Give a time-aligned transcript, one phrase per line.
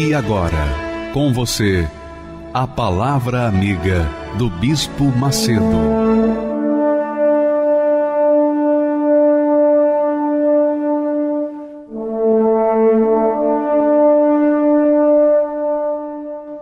[0.00, 1.84] E agora, com você,
[2.54, 5.64] a Palavra Amiga do Bispo Macedo.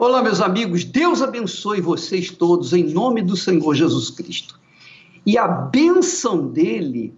[0.01, 4.59] Olá, meus amigos, Deus abençoe vocês todos em nome do Senhor Jesus Cristo.
[5.27, 7.13] E a bênção dele,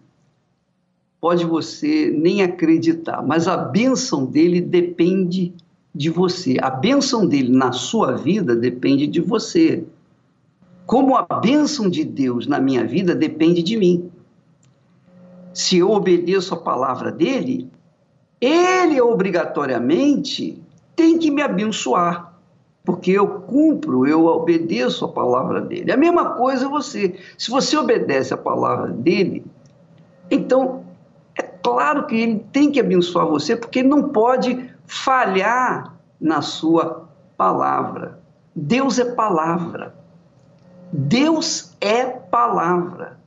[1.20, 5.54] pode você nem acreditar, mas a bênção dele depende
[5.94, 6.56] de você.
[6.60, 9.84] A bênção dele na sua vida depende de você.
[10.86, 14.10] Como a bênção de Deus na minha vida depende de mim.
[15.52, 17.68] Se eu obedeço a palavra dele,
[18.40, 20.62] ele obrigatoriamente
[20.94, 22.32] tem que me abençoar,
[22.84, 25.92] porque eu cumpro, eu obedeço a palavra dele.
[25.92, 27.16] A mesma coisa você.
[27.36, 29.44] Se você obedece a palavra dele,
[30.30, 30.84] então
[31.36, 37.08] é claro que ele tem que abençoar você, porque ele não pode falhar na sua
[37.36, 38.18] palavra.
[38.56, 39.94] Deus é palavra.
[40.92, 43.18] Deus é palavra.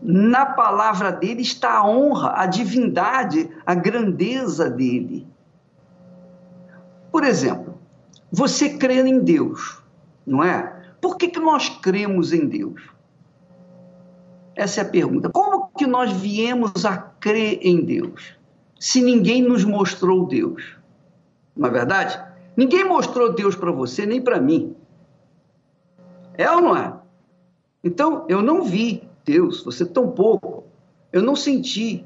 [0.00, 5.26] Na palavra dele está a honra, a divindade, a grandeza dele.
[7.10, 7.78] Por exemplo,
[8.30, 9.82] você crê em Deus,
[10.24, 10.94] não é?
[11.00, 12.82] Por que, que nós cremos em Deus?
[14.54, 15.28] Essa é a pergunta.
[15.30, 18.35] Como que nós viemos a crer em Deus?
[18.78, 20.76] Se ninguém nos mostrou Deus?
[21.56, 22.22] Não é verdade?
[22.56, 24.74] Ninguém mostrou Deus para você, nem para mim.
[26.34, 26.94] É ou não é?
[27.82, 30.64] Então, eu não vi Deus, você tão pouco.
[31.12, 32.04] Eu não senti,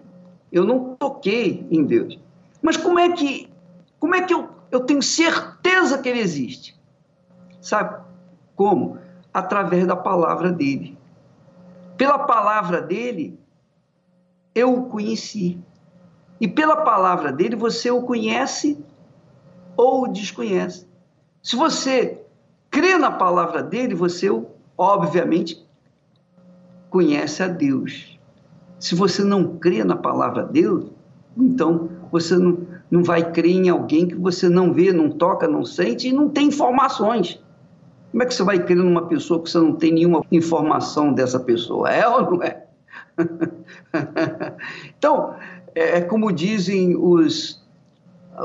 [0.52, 2.18] eu não toquei em Deus.
[2.62, 3.48] Mas como é que,
[3.98, 6.78] como é que eu, eu tenho certeza que ele existe?
[7.60, 8.02] Sabe
[8.54, 8.98] como?
[9.32, 10.98] Através da palavra dele.
[11.96, 13.38] Pela palavra dele,
[14.54, 15.58] eu o conheci.
[16.40, 18.82] E pela palavra dele você o conhece
[19.76, 20.86] ou o desconhece.
[21.42, 22.24] Se você
[22.70, 24.28] crê na palavra dele, você,
[24.76, 25.62] obviamente,
[26.88, 28.18] conhece a Deus.
[28.78, 30.86] Se você não crê na palavra de Deus,
[31.36, 32.58] então você não,
[32.90, 36.28] não vai crer em alguém que você não vê, não toca, não sente e não
[36.28, 37.42] tem informações.
[38.10, 41.38] Como é que você vai crer numa pessoa que você não tem nenhuma informação dessa
[41.38, 41.90] pessoa?
[41.90, 42.66] É ou não é?
[44.98, 45.36] então,
[45.74, 47.62] é, é como dizem os,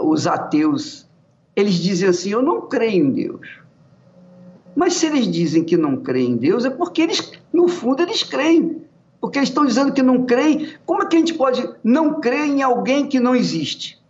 [0.03, 1.07] os ateus,
[1.55, 3.65] eles dizem assim: Eu não creio em Deus.
[4.75, 8.23] Mas se eles dizem que não creem em Deus, é porque eles, no fundo, eles
[8.23, 8.83] creem.
[9.21, 10.73] Porque eles estão dizendo que não creem.
[10.85, 14.03] Como é que a gente pode não crer em alguém que não existe?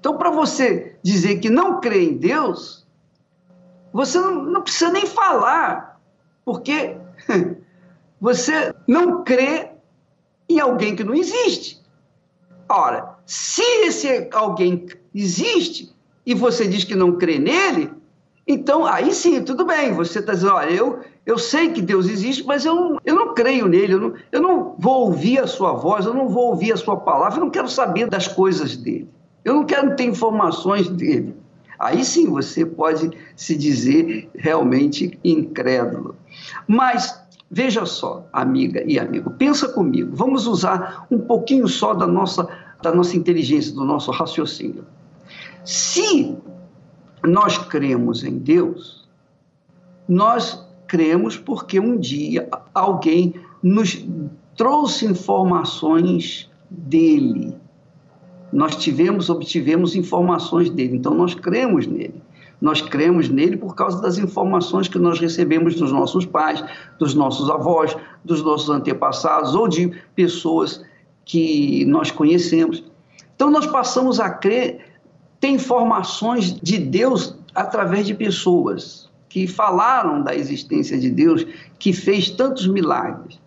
[0.00, 2.86] Então, para você dizer que não crê em Deus,
[3.92, 6.00] você não, não precisa nem falar,
[6.44, 6.96] porque
[8.20, 9.75] você não crê
[10.48, 11.80] em alguém que não existe.
[12.68, 17.90] Ora, se esse alguém existe e você diz que não crê nele,
[18.46, 22.44] então aí sim, tudo bem, você está dizendo, olha, eu, eu sei que Deus existe,
[22.44, 25.72] mas eu não, eu não creio nele, eu não, eu não vou ouvir a sua
[25.72, 29.08] voz, eu não vou ouvir a sua palavra, eu não quero saber das coisas dele,
[29.44, 31.34] eu não quero ter informações dele.
[31.78, 36.16] Aí sim você pode se dizer realmente incrédulo.
[36.66, 40.10] Mas Veja só, amiga e amigo, pensa comigo.
[40.14, 42.48] Vamos usar um pouquinho só da nossa,
[42.82, 44.84] da nossa inteligência, do nosso raciocínio.
[45.64, 46.36] Se
[47.24, 49.08] nós cremos em Deus,
[50.08, 54.04] nós cremos porque um dia alguém nos
[54.56, 57.54] trouxe informações dele.
[58.52, 62.22] Nós tivemos, obtivemos informações dele, então nós cremos nele.
[62.60, 66.64] Nós cremos nele por causa das informações que nós recebemos dos nossos pais,
[66.98, 70.82] dos nossos avós, dos nossos antepassados ou de pessoas
[71.24, 72.82] que nós conhecemos.
[73.34, 74.86] Então nós passamos a crer,
[75.38, 81.46] ter informações de Deus através de pessoas que falaram da existência de Deus,
[81.78, 83.38] que fez tantos milagres.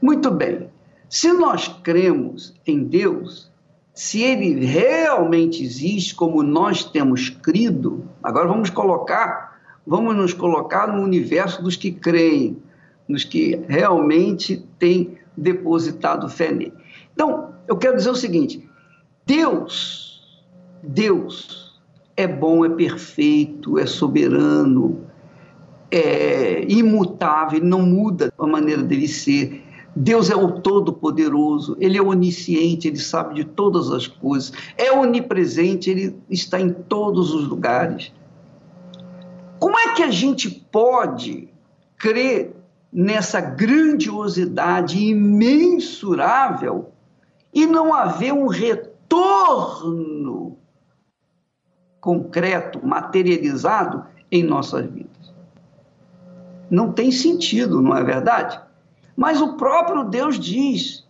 [0.00, 0.68] Muito bem,
[1.08, 3.50] se nós cremos em Deus,
[3.92, 11.02] se ele realmente existe como nós temos crido, agora vamos colocar, vamos nos colocar no
[11.02, 12.56] universo dos que creem,
[13.06, 16.72] nos que realmente têm depositado fé nele.
[17.12, 18.66] Então, eu quero dizer o seguinte:
[19.26, 20.42] Deus,
[20.82, 21.80] Deus
[22.16, 25.04] é bom, é perfeito, é soberano,
[25.90, 29.63] é imutável, não muda a maneira dele ser.
[29.96, 35.88] Deus é o Todo-Poderoso, Ele é onisciente, Ele sabe de todas as coisas, é onipresente,
[35.88, 38.12] Ele está em todos os lugares.
[39.60, 41.48] Como é que a gente pode
[41.96, 42.56] crer
[42.92, 46.90] nessa grandiosidade imensurável
[47.52, 50.58] e não haver um retorno
[52.00, 55.32] concreto, materializado em nossas vidas?
[56.68, 58.63] Não tem sentido, não é verdade?
[59.16, 61.04] Mas o próprio Deus diz,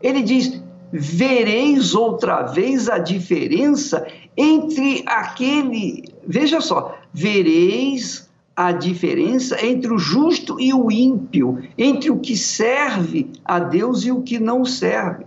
[0.00, 0.62] ele diz:
[0.92, 4.06] vereis outra vez a diferença
[4.36, 6.04] entre aquele.
[6.26, 13.30] Veja só, vereis a diferença entre o justo e o ímpio, entre o que serve
[13.44, 15.26] a Deus e o que não serve.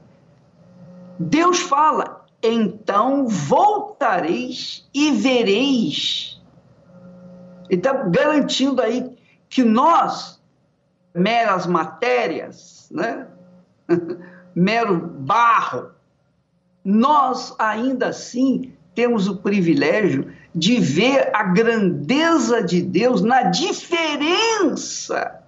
[1.19, 6.42] Deus fala: então voltareis e vereis.
[7.69, 9.10] Ele está garantindo aí
[9.50, 10.42] que nós
[11.13, 13.27] meras matérias, né?
[14.56, 15.92] mero barro,
[16.83, 25.39] nós ainda assim temos o privilégio de ver a grandeza de Deus na diferença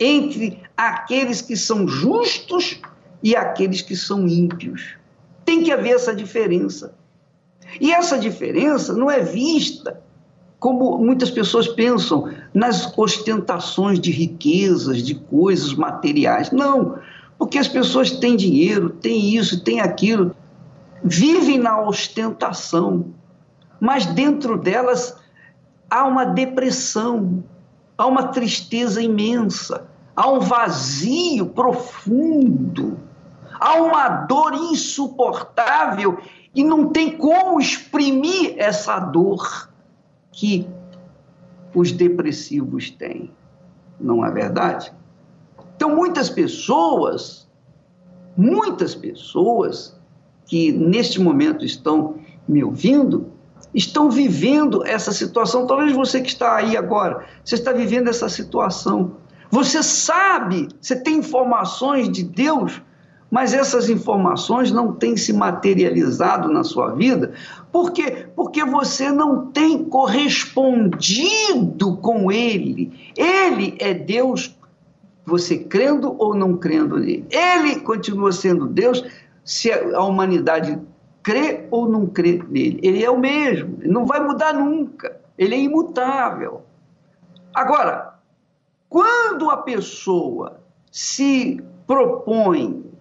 [0.00, 2.80] entre aqueles que são justos
[3.22, 4.96] e aqueles que são ímpios.
[5.44, 6.94] Tem que haver essa diferença.
[7.80, 10.02] E essa diferença não é vista
[10.58, 16.50] como muitas pessoas pensam nas ostentações de riquezas, de coisas materiais.
[16.50, 16.98] Não,
[17.38, 20.34] porque as pessoas têm dinheiro, têm isso, têm aquilo,
[21.02, 23.06] vivem na ostentação,
[23.80, 25.16] mas dentro delas
[25.90, 27.42] há uma depressão,
[27.96, 32.98] há uma tristeza imensa, há um vazio profundo,
[33.58, 36.18] há uma dor insuportável
[36.54, 39.68] e não tem como exprimir essa dor
[40.30, 40.66] que
[41.74, 43.30] os depressivos têm.
[44.00, 44.92] Não é verdade?
[45.76, 47.48] Então, muitas pessoas,
[48.36, 49.98] muitas pessoas
[50.46, 52.16] que neste momento estão
[52.46, 53.32] me ouvindo,
[53.74, 55.66] estão vivendo essa situação.
[55.66, 59.16] Talvez você que está aí agora, você está vivendo essa situação.
[59.50, 62.80] Você sabe, você tem informações de Deus
[63.32, 67.32] mas essas informações não têm se materializado na sua vida.
[67.72, 68.26] Por quê?
[68.36, 73.10] Porque você não tem correspondido com Ele.
[73.16, 74.54] Ele é Deus,
[75.24, 77.24] você crendo ou não crendo nele.
[77.30, 79.02] Ele continua sendo Deus
[79.42, 80.78] se a humanidade
[81.22, 82.80] crê ou não crê nele.
[82.82, 85.18] Ele é o mesmo, não vai mudar nunca.
[85.38, 86.60] Ele é imutável.
[87.54, 88.12] Agora,
[88.90, 92.91] quando a pessoa se propõe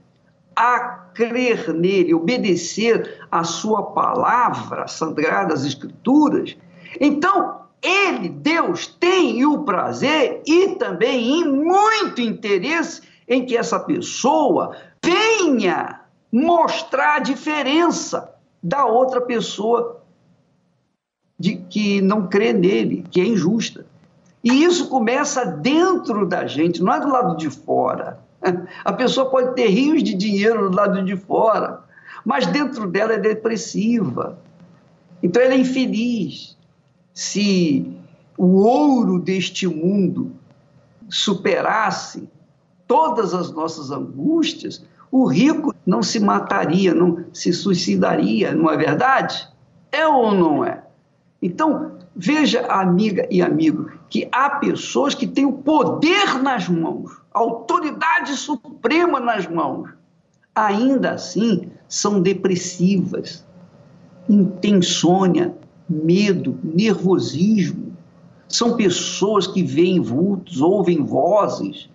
[0.56, 0.80] a
[1.14, 6.58] crer nele, obedecer a sua palavra, sagradas escrituras,
[7.00, 16.02] então ele, Deus, tem o prazer e também muito interesse em que essa pessoa venha
[16.32, 20.02] mostrar a diferença da outra pessoa
[21.40, 23.86] de que não crê nele, que é injusta.
[24.44, 28.20] E isso começa dentro da gente, não é do lado de fora.
[28.84, 31.82] A pessoa pode ter rios de dinheiro do lado de fora,
[32.26, 34.38] mas dentro dela é depressiva.
[35.22, 36.58] Então ela é infeliz.
[37.14, 37.86] Se
[38.38, 40.32] o ouro deste mundo
[41.10, 42.30] superasse
[42.88, 49.48] todas as nossas angústias, o rico não se mataria, não se suicidaria, não é verdade?
[49.92, 50.84] É ou não é?
[51.42, 58.36] Então, veja, amiga e amigo, que há pessoas que têm o poder nas mãos autoridade
[58.36, 59.90] suprema nas mãos,
[60.54, 63.46] ainda assim são depressivas,
[64.28, 65.56] intensônia,
[65.90, 67.96] medo, nervosismo.
[68.48, 71.90] São pessoas que veem vultos, ouvem vozes,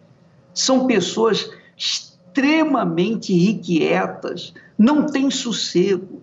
[0.54, 6.22] são pessoas extremamente irrequietas, não têm sossego.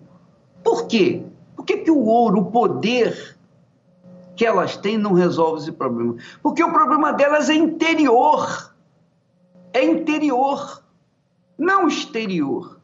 [0.62, 1.22] Por quê?
[1.54, 3.36] Por que, que o ouro, o poder
[4.36, 6.16] que elas têm, não resolve esse problema?
[6.42, 8.74] Porque o problema delas é interior
[9.74, 10.82] é interior,
[11.58, 12.80] não exterior.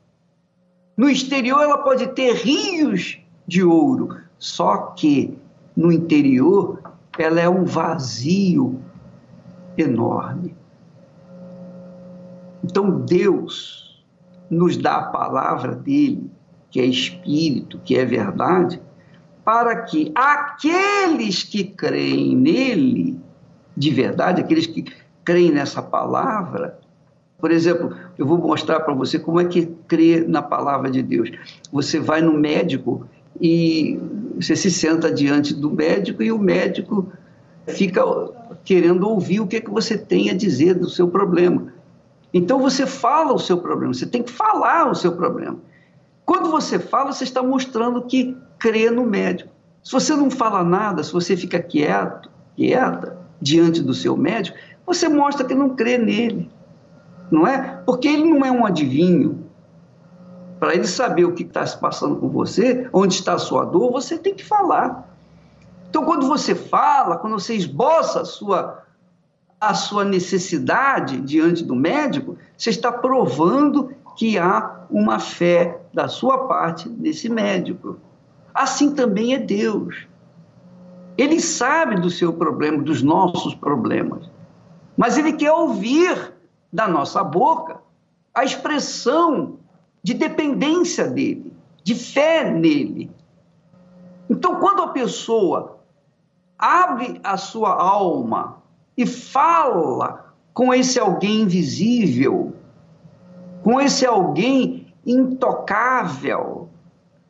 [0.97, 5.39] No exterior ela pode ter rios de ouro, só que
[5.77, 6.83] no interior
[7.17, 8.81] ela é um vazio
[9.79, 10.55] enorme.
[12.65, 14.05] Então Deus
[14.51, 16.29] nos dá a palavra dele,
[16.73, 18.83] que é espírito, que é verdade,
[19.51, 23.19] para que aqueles que creem nele,
[23.77, 24.85] de verdade, aqueles que
[25.25, 26.79] creem nessa palavra,
[27.37, 31.33] Por exemplo, eu vou mostrar para você como é que crê na palavra de Deus.
[31.73, 33.09] Você vai no médico
[33.41, 33.99] e
[34.37, 37.11] você se senta diante do médico e o médico
[37.67, 38.05] fica
[38.63, 41.73] querendo ouvir o que, é que você tem a dizer do seu problema.
[42.33, 45.59] Então você fala o seu problema, você tem que falar o seu problema.
[46.31, 49.51] Quando você fala, você está mostrando que crê no médico.
[49.83, 54.57] Se você não fala nada, se você fica quieto, quieta diante do seu médico,
[54.87, 56.49] você mostra que não crê nele
[57.31, 57.81] não é?
[57.87, 59.47] Porque ele não é um adivinho.
[60.59, 63.91] Para ele saber o que está se passando com você, onde está a sua dor,
[63.91, 65.09] você tem que falar.
[65.89, 68.83] Então, quando você fala, quando você esboça a sua,
[69.61, 76.47] a sua necessidade diante do médico, você está provando que há uma fé da sua
[76.47, 77.99] parte nesse médico.
[78.55, 80.07] Assim também é Deus.
[81.17, 84.31] Ele sabe do seu problema, dos nossos problemas,
[84.97, 86.35] mas ele quer ouvir
[86.73, 87.81] da nossa boca
[88.35, 89.59] a expressão
[90.03, 91.53] de dependência dele,
[91.85, 93.11] de fé nele.
[94.29, 95.81] Então, quando a pessoa
[96.59, 98.63] abre a sua alma
[98.97, 102.55] e fala com esse alguém invisível,
[103.63, 106.69] com esse alguém intocável,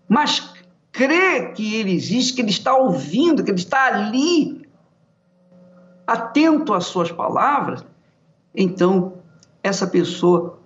[0.09, 0.53] mas
[0.93, 4.69] crê que ele existe, que ele está ouvindo, que ele está ali,
[6.07, 7.85] atento às suas palavras,
[8.55, 9.15] então
[9.63, 10.59] essa pessoa,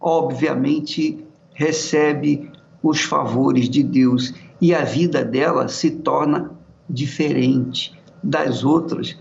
[0.00, 1.24] obviamente,
[1.54, 2.50] recebe
[2.82, 6.50] os favores de Deus e a vida dela se torna
[6.88, 9.16] diferente das outras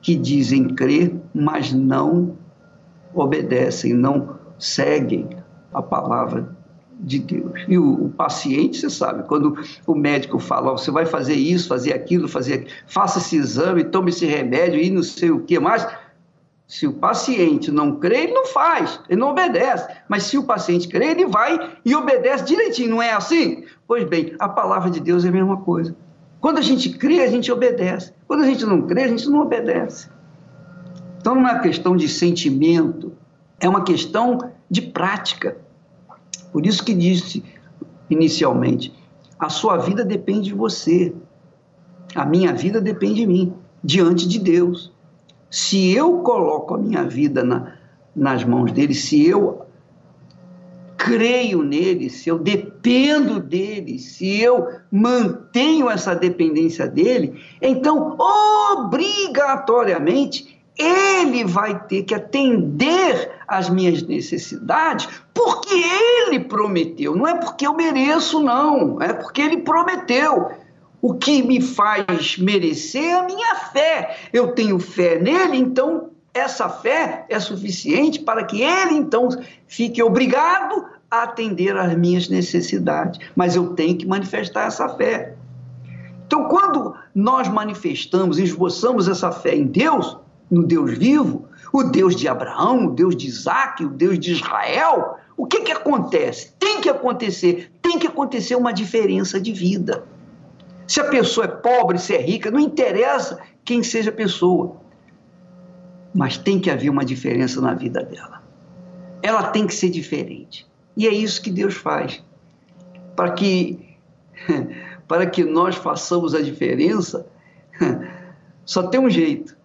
[0.00, 2.36] que dizem crer, mas não
[3.14, 5.28] obedecem, não seguem
[5.72, 6.56] a palavra
[7.02, 7.64] de Deus.
[7.68, 11.92] E o, o, paciente, você sabe, quando o médico fala, você vai fazer isso, fazer
[11.92, 15.86] aquilo, fazer aquilo, faça esse exame, tome esse remédio e não sei o que mais,
[16.66, 19.86] se o paciente não crê, ele não faz, ele não obedece.
[20.08, 23.64] Mas se o paciente crê, ele vai e obedece direitinho, não é assim?
[23.86, 25.94] Pois bem, a palavra de Deus é a mesma coisa.
[26.40, 28.14] Quando a gente crê, a gente obedece.
[28.26, 30.08] Quando a gente não crê, a gente não obedece.
[31.18, 33.12] Então não é uma questão de sentimento,
[33.60, 34.38] é uma questão
[34.70, 35.58] de prática.
[36.52, 37.42] Por isso que disse
[38.10, 38.92] inicialmente,
[39.38, 41.14] a sua vida depende de você.
[42.14, 44.92] A minha vida depende de mim, diante de Deus.
[45.50, 47.74] Se eu coloco a minha vida na,
[48.14, 49.62] nas mãos dele, se eu
[50.96, 58.16] creio nele, se eu dependo dele, se eu mantenho essa dependência dele, então
[58.76, 67.66] obrigatoriamente ele vai ter que atender às minhas necessidades, porque ele prometeu, não é porque
[67.66, 70.52] eu mereço, não, é porque ele prometeu.
[71.00, 74.16] O que me faz merecer é a minha fé.
[74.32, 79.28] Eu tenho fé nele, então essa fé é suficiente para que ele então
[79.66, 83.20] fique obrigado a atender às minhas necessidades.
[83.34, 85.34] Mas eu tenho que manifestar essa fé.
[86.26, 90.16] Então, quando nós manifestamos, esboçamos essa fé em Deus,
[90.52, 95.16] no Deus vivo, o Deus de Abraão, o Deus de Isaac, o Deus de Israel,
[95.34, 96.52] o que, que acontece?
[96.58, 100.04] Tem que acontecer, tem que acontecer uma diferença de vida.
[100.86, 104.76] Se a pessoa é pobre, se é rica, não interessa quem seja a pessoa.
[106.14, 108.42] Mas tem que haver uma diferença na vida dela.
[109.22, 110.66] Ela tem que ser diferente.
[110.94, 112.22] E é isso que Deus faz.
[113.16, 113.96] Para que,
[115.08, 117.26] para que nós façamos a diferença,
[118.66, 119.61] só tem um jeito.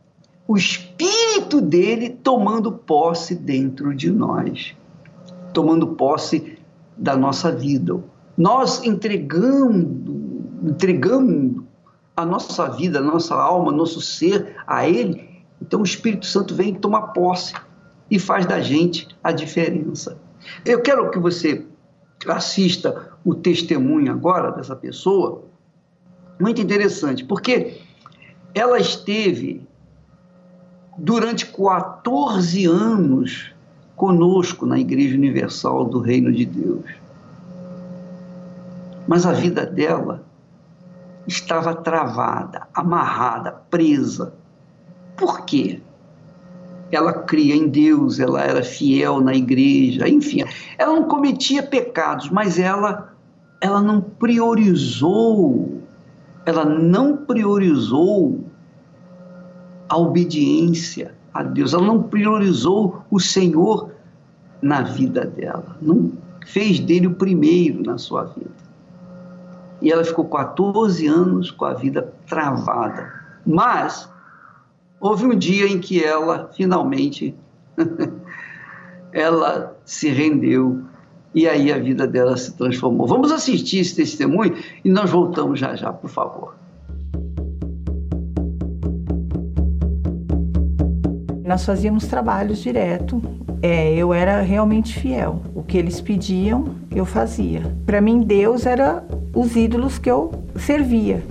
[0.48, 4.76] O Espírito dele tomando posse dentro de nós.
[5.54, 6.58] Tomando posse
[6.98, 8.02] da nossa vida.
[8.38, 10.28] Nós entregando
[10.64, 11.64] entregamos
[12.16, 15.30] a nossa vida, a nossa alma, nosso ser a Ele,
[15.62, 17.54] então o Espírito Santo vem tomar posse
[18.10, 20.18] e faz da gente a diferença.
[20.66, 21.66] Eu quero que você
[22.28, 25.44] assista o testemunho agora dessa pessoa,
[26.40, 27.82] muito interessante, porque
[28.54, 29.67] ela esteve
[30.98, 33.54] durante 14 anos
[33.96, 36.86] conosco na Igreja Universal do Reino de Deus.
[39.08, 40.24] Mas a vida dela
[41.28, 44.34] estava travada, amarrada, presa.
[45.16, 45.80] Por quê?
[46.92, 50.44] Ela cria em Deus, ela era fiel na igreja, enfim,
[50.78, 53.14] ela não cometia pecados, mas ela
[53.60, 55.82] ela não priorizou,
[56.46, 58.47] ela não priorizou
[59.90, 63.92] a obediência a Deus, ela não priorizou o Senhor
[64.62, 66.12] na vida dela, não
[66.46, 68.68] fez dele o primeiro na sua vida
[69.82, 73.14] e ela ficou 14 anos com a vida travada.
[73.46, 74.10] Mas
[75.00, 77.36] houve um dia em que ela finalmente
[79.14, 80.82] ela se rendeu
[81.34, 83.06] e aí a vida dela se transformou.
[83.06, 86.56] Vamos assistir esse testemunho e nós voltamos já já, por favor.
[91.48, 93.22] Nós fazíamos trabalhos direto.
[93.62, 95.42] É, eu era realmente fiel.
[95.56, 97.74] O que eles pediam, eu fazia.
[97.86, 99.02] Para mim, Deus era
[99.34, 101.24] os ídolos que eu servia.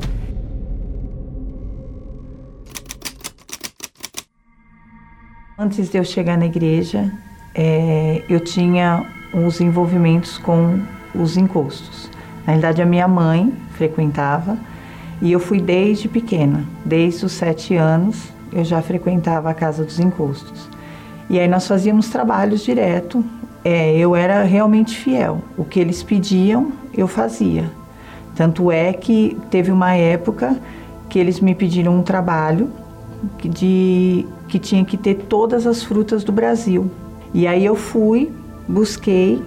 [5.58, 7.12] Antes de eu chegar na igreja,
[7.54, 9.04] é, eu tinha
[9.34, 10.80] uns envolvimentos com
[11.14, 12.10] os encostos.
[12.46, 14.56] Na realidade, a minha mãe frequentava
[15.20, 19.98] e eu fui desde pequena, desde os sete anos eu já frequentava a casa dos
[20.00, 20.68] encostos.
[21.28, 23.24] E aí nós fazíamos trabalhos direto.
[23.64, 25.40] É, eu era realmente fiel.
[25.56, 27.70] O que eles pediam, eu fazia.
[28.34, 30.56] Tanto é que teve uma época
[31.08, 32.70] que eles me pediram um trabalho
[33.42, 36.90] de que tinha que ter todas as frutas do Brasil.
[37.34, 38.32] E aí eu fui,
[38.68, 39.42] busquei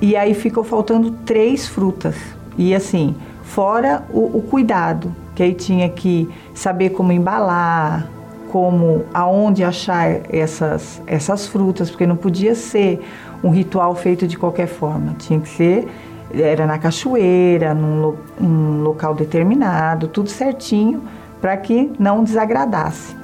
[0.00, 2.16] e aí ficou faltando três frutas.
[2.58, 8.08] E assim, fora o, o cuidado, que aí tinha que saber como embalar,
[8.50, 13.00] como aonde achar essas, essas frutas, porque não podia ser
[13.42, 15.88] um ritual feito de qualquer forma, tinha que ser
[16.34, 21.02] era na cachoeira, num, num local determinado, tudo certinho
[21.40, 23.14] para que não desagradasse.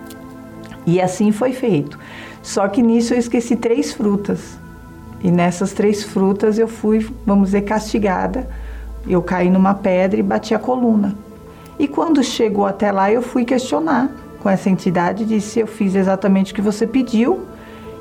[0.86, 1.98] E assim foi feito.
[2.42, 4.58] Só que nisso eu esqueci três frutas.
[5.20, 8.48] E nessas três frutas eu fui, vamos dizer, castigada.
[9.06, 11.14] Eu caí numa pedra e bati a coluna.
[11.78, 16.52] E quando chegou até lá, eu fui questionar com essa entidade, disse: Eu fiz exatamente
[16.52, 17.46] o que você pediu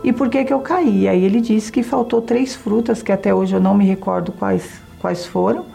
[0.03, 1.07] e por que, que eu caí.
[1.07, 4.81] Aí ele disse que faltou três frutas, que até hoje eu não me recordo quais,
[4.99, 5.65] quais foram,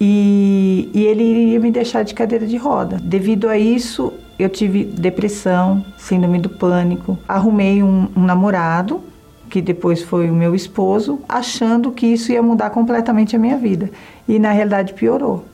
[0.00, 2.98] e, e ele iria me deixar de cadeira de roda.
[3.02, 9.02] Devido a isso, eu tive depressão, síndrome do pânico, arrumei um, um namorado
[9.48, 13.90] que depois foi o meu esposo, achando que isso ia mudar completamente a minha vida.
[14.28, 15.44] E na realidade piorou.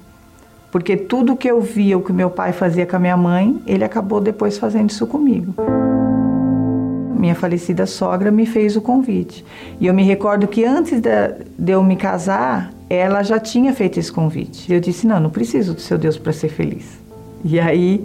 [0.75, 3.85] Porque tudo que eu via, o que meu pai fazia com a minha mãe, ele
[3.85, 5.55] acabou depois fazendo isso comigo.
[7.17, 9.45] Minha falecida sogra me fez o convite.
[9.79, 14.11] E eu me recordo que antes de, eu me casar, ela já tinha feito esse
[14.11, 14.73] convite.
[14.73, 16.99] Eu disse: Não, não preciso do seu Deus para ser feliz.
[17.45, 18.05] E aí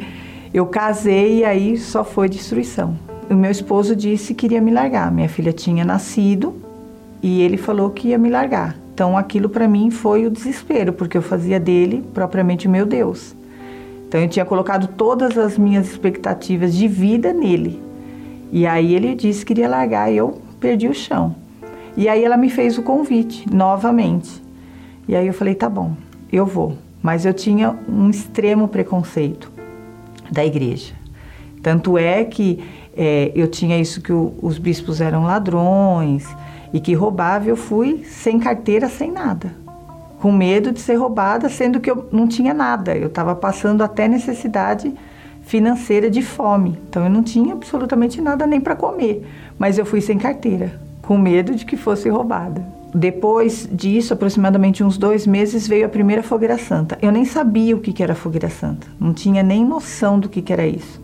[0.54, 2.96] eu casei e aí só foi destruição.
[3.28, 5.12] O meu esposo disse que queria me largar.
[5.12, 6.54] Minha filha tinha nascido
[7.20, 8.78] e ele falou que ia me largar.
[9.00, 13.34] Então aquilo para mim foi o desespero, porque eu fazia dele propriamente meu Deus.
[14.06, 17.82] Então eu tinha colocado todas as minhas expectativas de vida nele.
[18.52, 21.34] E aí ele disse que iria largar e eu perdi o chão.
[21.96, 24.44] E aí ela me fez o convite novamente.
[25.08, 25.94] E aí eu falei: tá bom,
[26.30, 26.78] eu vou.
[27.02, 29.50] Mas eu tinha um extremo preconceito
[30.30, 30.94] da igreja.
[31.64, 32.62] Tanto é que
[32.98, 36.28] é, eu tinha isso que o, os bispos eram ladrões,
[36.74, 39.52] e que roubava, eu fui sem carteira, sem nada.
[40.20, 42.96] Com medo de ser roubada, sendo que eu não tinha nada.
[42.96, 44.94] Eu estava passando até necessidade
[45.42, 46.78] financeira de fome.
[46.88, 49.26] Então eu não tinha absolutamente nada nem para comer.
[49.58, 52.64] Mas eu fui sem carteira, com medo de que fosse roubada.
[52.94, 56.98] Depois disso, aproximadamente uns dois meses, veio a primeira fogueira santa.
[57.02, 60.66] Eu nem sabia o que era fogueira santa, não tinha nem noção do que era
[60.66, 61.02] isso.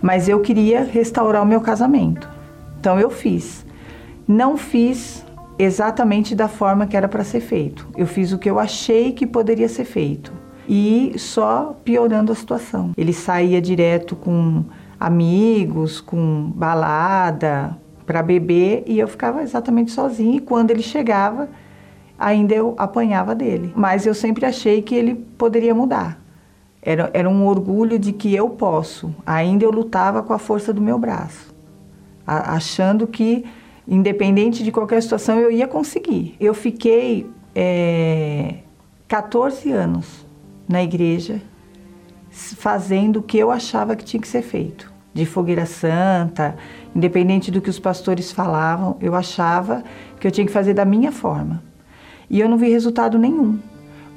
[0.00, 2.28] Mas eu queria restaurar o meu casamento.
[2.78, 3.65] Então eu fiz.
[4.26, 5.24] Não fiz
[5.58, 7.88] exatamente da forma que era para ser feito.
[7.96, 10.32] Eu fiz o que eu achei que poderia ser feito
[10.68, 12.92] e só piorando a situação.
[12.96, 14.64] Ele saía direto com
[14.98, 20.36] amigos, com balada para beber e eu ficava exatamente sozinha.
[20.36, 21.48] E quando ele chegava,
[22.18, 23.72] ainda eu apanhava dele.
[23.76, 26.20] Mas eu sempre achei que ele poderia mudar.
[26.82, 29.14] Era, era um orgulho de que eu posso.
[29.24, 31.52] Ainda eu lutava com a força do meu braço,
[32.24, 33.44] achando que
[33.86, 36.34] independente de qualquer situação, eu ia conseguir.
[36.40, 38.56] Eu fiquei é,
[39.06, 40.26] 14 anos
[40.68, 41.40] na igreja
[42.30, 44.92] fazendo o que eu achava que tinha que ser feito.
[45.14, 46.56] De fogueira santa,
[46.94, 49.82] independente do que os pastores falavam, eu achava
[50.20, 51.62] que eu tinha que fazer da minha forma.
[52.28, 53.58] E eu não vi resultado nenhum,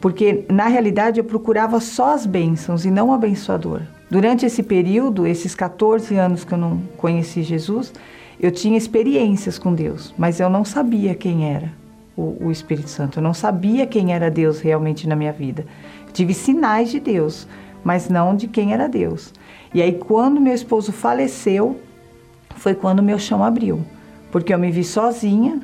[0.02, 3.82] porque na realidade eu procurava só as bênçãos e não o abençoador.
[4.10, 7.94] Durante esse período, esses 14 anos que eu não conheci Jesus,
[8.40, 11.72] eu tinha experiências com Deus, mas eu não sabia quem era
[12.16, 13.20] o, o Espírito Santo.
[13.20, 15.66] Eu não sabia quem era Deus realmente na minha vida.
[16.08, 17.48] Eu tive sinais de Deus,
[17.84, 19.34] mas não de quem era Deus.
[19.74, 21.80] E aí, quando meu esposo faleceu,
[22.56, 23.82] foi quando meu chão abriu,
[24.32, 25.60] porque eu me vi sozinha,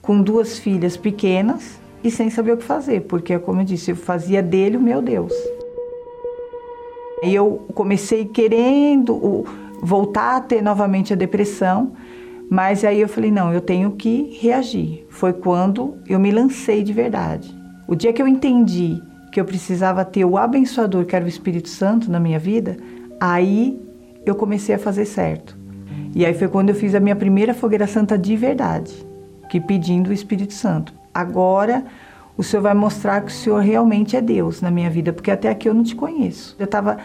[0.00, 3.96] com duas filhas pequenas e sem saber o que fazer, porque, como eu disse, eu
[3.96, 5.32] fazia dele o meu Deus.
[7.22, 9.44] E eu comecei querendo
[9.82, 11.92] voltar a ter novamente a depressão,
[12.50, 15.06] Mas aí eu falei, não, eu tenho que reagir.
[15.08, 17.56] Foi quando eu me lancei de verdade.
[17.86, 21.68] O dia que eu entendi que eu precisava ter o abençoador, que era o Espírito
[21.68, 22.76] Santo na minha vida,
[23.20, 23.80] aí
[24.26, 25.56] eu comecei a fazer certo.
[26.12, 28.92] E aí foi quando eu fiz a minha primeira fogueira santa de verdade,
[29.48, 30.92] que pedindo o Espírito Santo.
[31.14, 31.84] Agora
[32.36, 35.48] o Senhor vai mostrar que o Senhor realmente é Deus na minha vida, porque até
[35.48, 36.56] aqui eu não te conheço.
[36.58, 36.98] Eu estava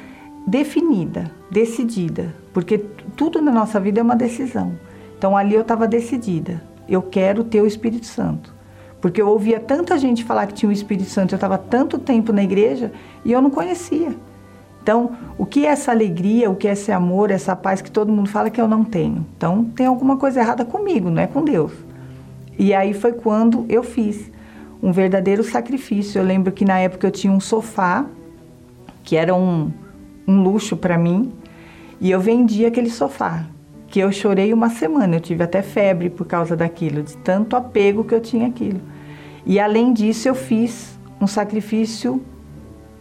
[0.47, 2.79] definida, decidida, porque
[3.15, 4.73] tudo na nossa vida é uma decisão.
[5.17, 6.61] Então ali eu estava decidida.
[6.87, 8.53] Eu quero ter o Espírito Santo.
[9.01, 12.33] Porque eu ouvia tanta gente falar que tinha o Espírito Santo, eu estava tanto tempo
[12.33, 12.91] na igreja
[13.23, 14.15] e eu não conhecia.
[14.81, 18.11] Então, o que é essa alegria, o que é esse amor, essa paz que todo
[18.11, 19.25] mundo fala que eu não tenho?
[19.35, 21.71] Então, tem alguma coisa errada comigo, não é com Deus.
[22.57, 24.31] E aí foi quando eu fiz
[24.81, 26.19] um verdadeiro sacrifício.
[26.19, 28.05] Eu lembro que na época eu tinha um sofá,
[29.03, 29.71] que era um,
[30.27, 31.31] um luxo para mim,
[31.99, 33.45] e eu vendi aquele sofá,
[33.87, 35.15] que eu chorei uma semana.
[35.15, 38.81] Eu tive até febre por causa daquilo, de tanto apego que eu tinha aquilo.
[39.45, 42.21] E além disso, eu fiz um sacrifício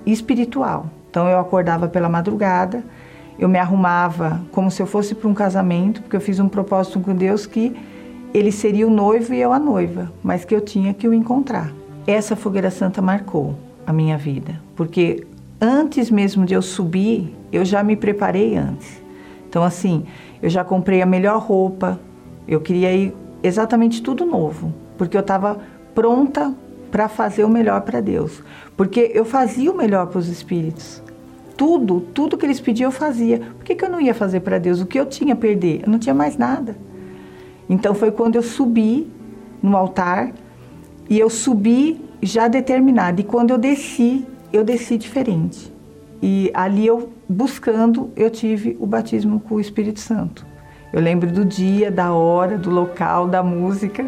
[0.07, 0.87] espiritual.
[1.11, 2.85] Então eu acordava pela madrugada,
[3.39, 7.01] eu me arrumava como se eu fosse para um casamento, porque eu fiz um propósito
[7.01, 7.75] com Deus que
[8.33, 11.73] ele seria o noivo e eu a noiva, mas que eu tinha que o encontrar.
[12.07, 15.27] Essa fogueira santa marcou a minha vida, porque
[15.61, 19.03] antes mesmo de eu subir, eu já me preparei antes.
[19.49, 20.05] Então assim,
[20.45, 21.99] eu já comprei a melhor roupa,
[22.47, 25.59] eu queria ir exatamente tudo novo, porque eu estava
[25.95, 26.55] pronta
[26.91, 28.43] para fazer o melhor para Deus,
[28.77, 31.03] porque eu fazia o melhor para os espíritos
[31.57, 33.39] tudo, tudo que eles pediam eu fazia.
[33.39, 34.81] Por que, que eu não ia fazer para Deus?
[34.81, 35.83] O que eu tinha a perder?
[35.85, 36.77] Eu não tinha mais nada.
[37.69, 39.09] Então foi quando eu subi
[39.63, 40.33] no altar
[41.09, 43.21] e eu subi já determinada.
[43.21, 45.73] E quando eu desci, eu desci diferente.
[46.23, 50.47] E ali eu buscando, eu tive o batismo com o Espírito Santo.
[50.93, 54.07] Eu lembro do dia, da hora, do local, da música.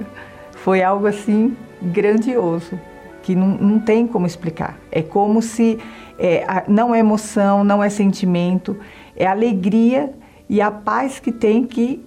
[0.52, 2.78] Foi algo assim grandioso,
[3.22, 4.78] que não, não tem como explicar.
[4.90, 5.78] É como se
[6.18, 8.76] é, não é emoção, não é sentimento,
[9.14, 10.12] é alegria
[10.48, 12.04] e a paz que tem que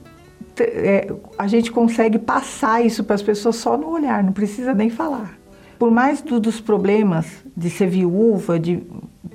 [0.62, 4.90] é, a gente consegue passar isso para as pessoas só no olhar, não precisa nem
[4.90, 5.38] falar.
[5.78, 8.84] Por mais do, dos problemas de ser viúva, de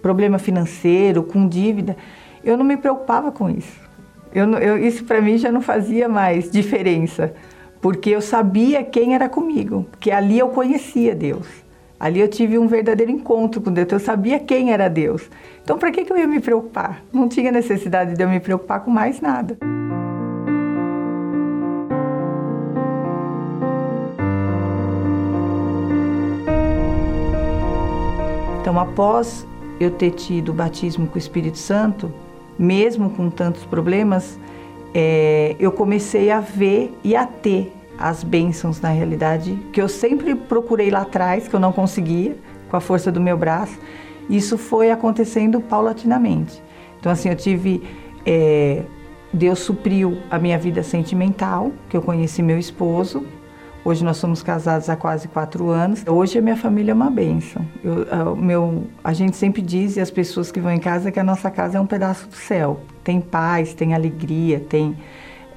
[0.01, 1.97] problema financeiro, com dívida,
[2.43, 3.81] eu não me preocupava com isso.
[4.35, 7.35] Eu, eu, isso para mim já não fazia mais diferença,
[7.81, 11.47] porque eu sabia quem era comigo, porque ali eu conhecia Deus.
[11.99, 15.31] Ali eu tive um verdadeiro encontro com Deus, eu sabia quem era Deus.
[15.63, 17.03] Então, para que, que eu ia me preocupar?
[17.13, 19.57] Não tinha necessidade de eu me preocupar com mais nada.
[28.61, 29.47] Então, após
[29.81, 32.13] eu ter tido o batismo com o Espírito Santo,
[32.59, 34.39] mesmo com tantos problemas,
[34.95, 40.35] é, eu comecei a ver e a ter as bênçãos na realidade, que eu sempre
[40.35, 42.37] procurei lá atrás, que eu não conseguia,
[42.69, 43.79] com a força do meu braço.
[44.29, 46.63] Isso foi acontecendo paulatinamente.
[46.99, 47.83] Então, assim, eu tive.
[48.25, 48.83] É,
[49.33, 53.27] Deus supriu a minha vida sentimental, que eu conheci meu esposo.
[53.85, 56.03] Hoje nós somos casados há quase quatro anos.
[56.07, 57.67] Hoje a minha família é uma bênção.
[57.85, 61.21] Eu, a, meu, a gente sempre diz, e as pessoas que vão em casa, que
[61.21, 62.81] a nossa casa é um pedaço do céu.
[63.03, 64.97] Tem paz, tem alegria, tem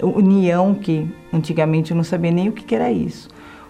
[0.02, 3.30] união que antigamente eu não sabia nem o que era isso.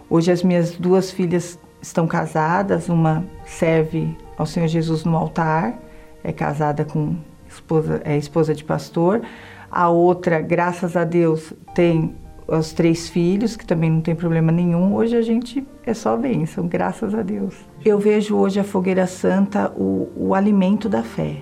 [0.09, 5.77] Hoje as minhas duas filhas estão casadas, uma serve ao Senhor Jesus no altar,
[6.23, 7.15] é casada com
[7.47, 9.21] esposa, é esposa de pastor.
[9.69, 12.15] A outra, graças a Deus, tem
[12.47, 14.95] os três filhos, que também não tem problema nenhum.
[14.95, 17.55] Hoje a gente é só bênção, graças a Deus.
[17.83, 21.41] Eu vejo hoje a fogueira santa o, o alimento da fé.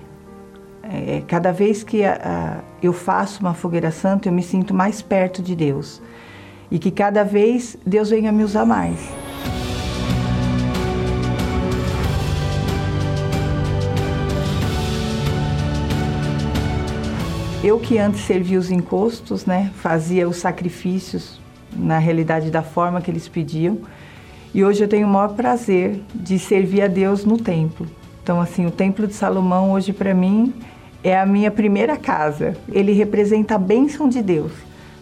[0.82, 5.00] É, cada vez que a, a, eu faço uma fogueira santa, eu me sinto mais
[5.00, 6.02] perto de Deus.
[6.70, 8.98] E que cada vez Deus venha me usar mais.
[17.64, 21.40] Eu que antes servia os encostos, né, fazia os sacrifícios
[21.72, 23.78] na realidade da forma que eles pediam,
[24.54, 27.86] e hoje eu tenho o maior prazer de servir a Deus no templo.
[28.22, 30.52] Então, assim, o Templo de Salomão hoje para mim
[31.04, 32.56] é a minha primeira casa.
[32.72, 34.52] Ele representa a bênção de Deus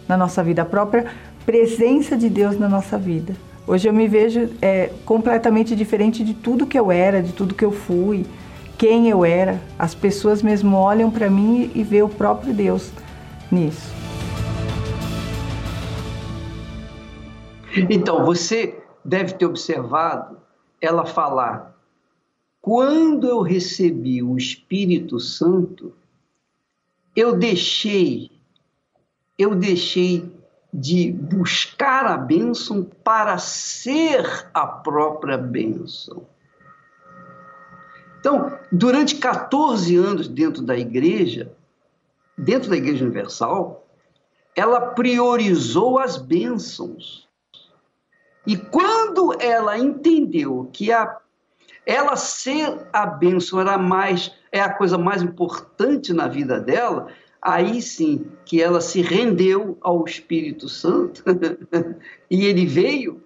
[0.07, 1.05] na nossa vida, a própria
[1.45, 3.33] presença de Deus na nossa vida.
[3.65, 7.65] Hoje eu me vejo é, completamente diferente de tudo que eu era, de tudo que
[7.65, 8.25] eu fui,
[8.77, 9.61] quem eu era.
[9.77, 12.91] As pessoas mesmo olham para mim e vê o próprio Deus
[13.51, 13.93] nisso.
[17.89, 20.37] Então, você deve ter observado
[20.81, 21.75] ela falar
[22.65, 25.93] quando eu recebi o Espírito Santo,
[27.15, 28.31] eu deixei,
[29.37, 30.33] eu deixei
[30.73, 36.25] de buscar a bênção para ser a própria bênção.
[38.25, 41.51] Então, durante 14 anos dentro da igreja,
[42.35, 43.85] dentro da Igreja Universal,
[44.55, 47.29] ela priorizou as bênçãos.
[48.47, 51.19] E quando ela entendeu que a,
[51.85, 57.09] ela ser a bênção era mais é a coisa mais importante na vida dela,
[57.39, 61.23] aí sim que ela se rendeu ao Espírito Santo
[62.27, 63.21] e ele veio,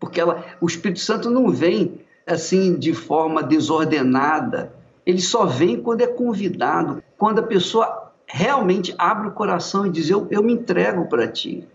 [0.00, 4.72] porque ela, o Espírito Santo não vem assim de forma desordenada,
[5.04, 10.10] ele só vem quando é convidado, quando a pessoa realmente abre o coração e diz:
[10.10, 11.66] Eu, eu me entrego para ti.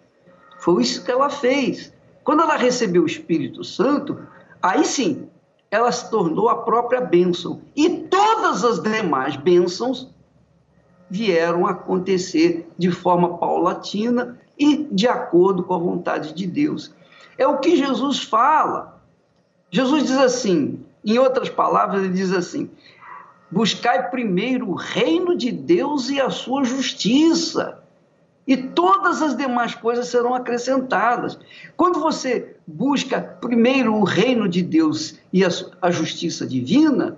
[0.59, 1.91] Foi isso que ela fez.
[2.23, 4.19] Quando ela recebeu o Espírito Santo,
[4.61, 5.27] aí sim,
[5.69, 7.61] ela se tornou a própria bênção.
[7.75, 10.13] E todas as demais bênçãos
[11.09, 16.93] vieram acontecer de forma paulatina e de acordo com a vontade de Deus.
[17.37, 18.92] É o que Jesus fala.
[19.73, 22.69] Jesus diz assim, em outras palavras, ele diz assim:
[23.49, 27.83] buscai primeiro o reino de Deus e a sua justiça,
[28.45, 31.39] e todas as demais coisas serão acrescentadas.
[31.75, 37.17] Quando você busca primeiro o reino de Deus e a, justiça divina,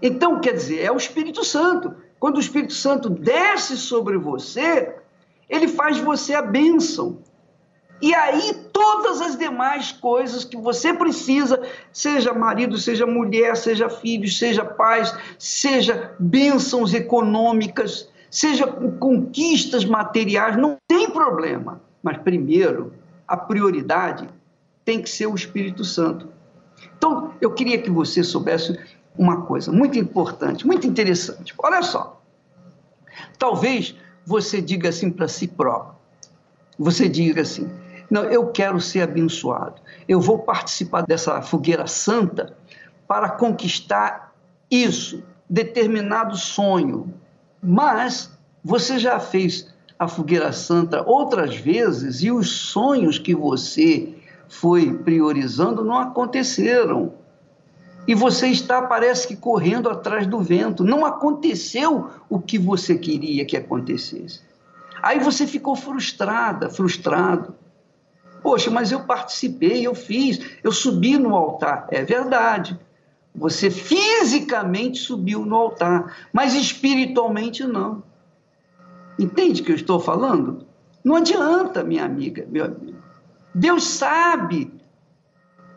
[0.00, 1.96] então quer dizer, é o Espírito Santo.
[2.20, 4.94] Quando o Espírito Santo desce sobre você,
[5.48, 7.18] ele faz você a bênção.
[8.00, 14.38] E aí todas as demais coisas que você precisa, seja marido, seja mulher, seja filhos,
[14.38, 21.80] seja pais, seja bênçãos econômicas, seja conquistas materiais, não tem problema.
[22.02, 22.92] Mas primeiro,
[23.26, 24.28] a prioridade
[24.84, 26.28] tem que ser o Espírito Santo.
[26.98, 28.78] Então, eu queria que você soubesse
[29.16, 31.54] uma coisa muito importante, muito interessante.
[31.56, 32.20] Olha só.
[33.38, 33.94] Talvez
[34.26, 35.96] você diga assim para si próprio.
[36.78, 37.70] Você diga assim:
[38.10, 39.80] "Não, eu quero ser abençoado.
[40.08, 42.56] Eu vou participar dessa fogueira santa
[43.06, 44.32] para conquistar
[44.70, 47.12] isso, determinado sonho".
[47.62, 48.30] Mas
[48.64, 54.14] você já fez a fogueira santa outras vezes e os sonhos que você
[54.48, 57.12] foi priorizando não aconteceram
[58.06, 60.84] e você está, parece que, correndo atrás do vento.
[60.84, 64.40] Não aconteceu o que você queria que acontecesse.
[65.02, 67.54] Aí você ficou frustrada, frustrado.
[68.46, 71.88] Poxa, mas eu participei, eu fiz, eu subi no altar.
[71.90, 72.78] É verdade.
[73.34, 78.04] Você fisicamente subiu no altar, mas espiritualmente não.
[79.18, 80.64] Entende o que eu estou falando?
[81.02, 82.98] Não adianta, minha amiga, meu amigo.
[83.52, 84.72] Deus sabe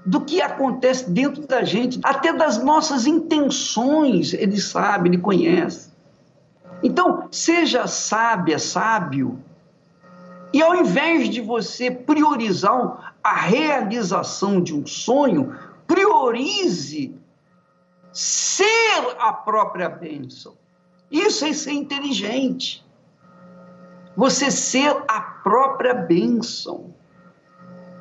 [0.06, 5.90] do que acontece dentro da gente, até das nossas intenções, ele sabe, ele conhece.
[6.84, 9.40] Então, seja sábia, sábio,
[10.52, 17.16] e ao invés de você priorizar a realização de um sonho, priorize
[18.12, 20.56] ser a própria bênção.
[21.12, 22.86] Isso é ser inteligente.
[24.16, 26.94] Você ser a própria bênção.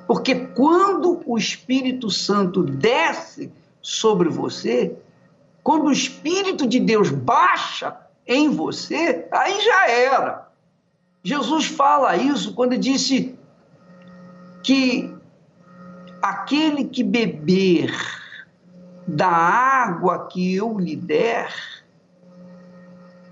[0.06, 4.96] Porque quando o Espírito Santo desce sobre você,
[5.62, 7.94] quando o Espírito de Deus baixa
[8.26, 10.47] em você, aí já era.
[11.22, 13.38] Jesus fala isso quando disse
[14.62, 15.14] que
[16.22, 17.92] aquele que beber
[19.06, 21.52] da água que eu lhe der,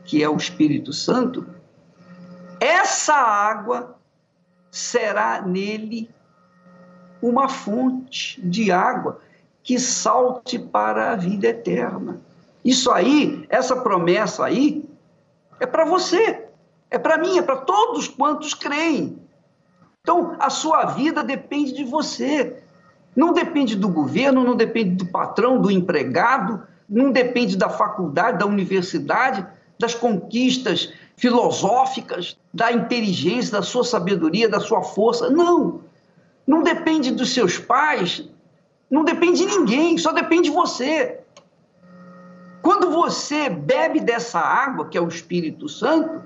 [0.05, 1.47] que é o Espírito Santo,
[2.61, 3.97] essa água
[4.71, 6.11] será nele
[7.21, 9.21] uma fonte de água
[9.63, 12.21] que salte para a vida eterna.
[12.65, 14.89] Isso aí, essa promessa aí,
[15.59, 16.46] é para você,
[16.97, 19.19] é para mim, é para todos quantos creem.
[20.01, 22.63] Então, a sua vida depende de você.
[23.15, 28.47] Não depende do governo, não depende do patrão, do empregado, não depende da faculdade, da
[28.47, 29.47] universidade,
[29.79, 35.29] das conquistas filosóficas, da inteligência, da sua sabedoria, da sua força.
[35.29, 35.81] Não
[36.47, 38.23] não depende dos seus pais,
[38.89, 41.19] não depende de ninguém, só depende de você.
[42.63, 46.23] Quando você bebe dessa água, que é o Espírito Santo,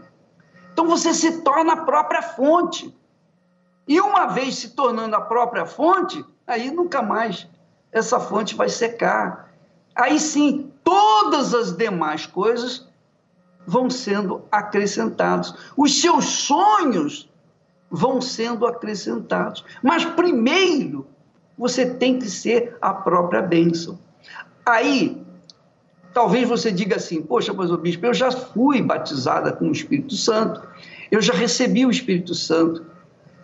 [0.73, 2.95] então você se torna a própria fonte.
[3.87, 7.49] E uma vez se tornando a própria fonte, aí nunca mais
[7.93, 9.53] essa fonte vai secar.
[9.95, 12.89] Aí sim, todas as demais coisas
[13.67, 15.55] vão sendo acrescentadas.
[15.77, 17.29] Os seus sonhos
[17.91, 19.65] vão sendo acrescentados.
[19.83, 21.07] Mas primeiro,
[21.59, 23.99] você tem que ser a própria bênção.
[24.65, 25.20] Aí,
[26.13, 30.15] talvez você diga assim: Poxa, mas o bispo, eu já fui batizada com o Espírito
[30.15, 30.63] Santo,
[31.11, 32.85] eu já recebi o Espírito Santo,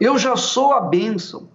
[0.00, 1.48] eu já sou a bênção,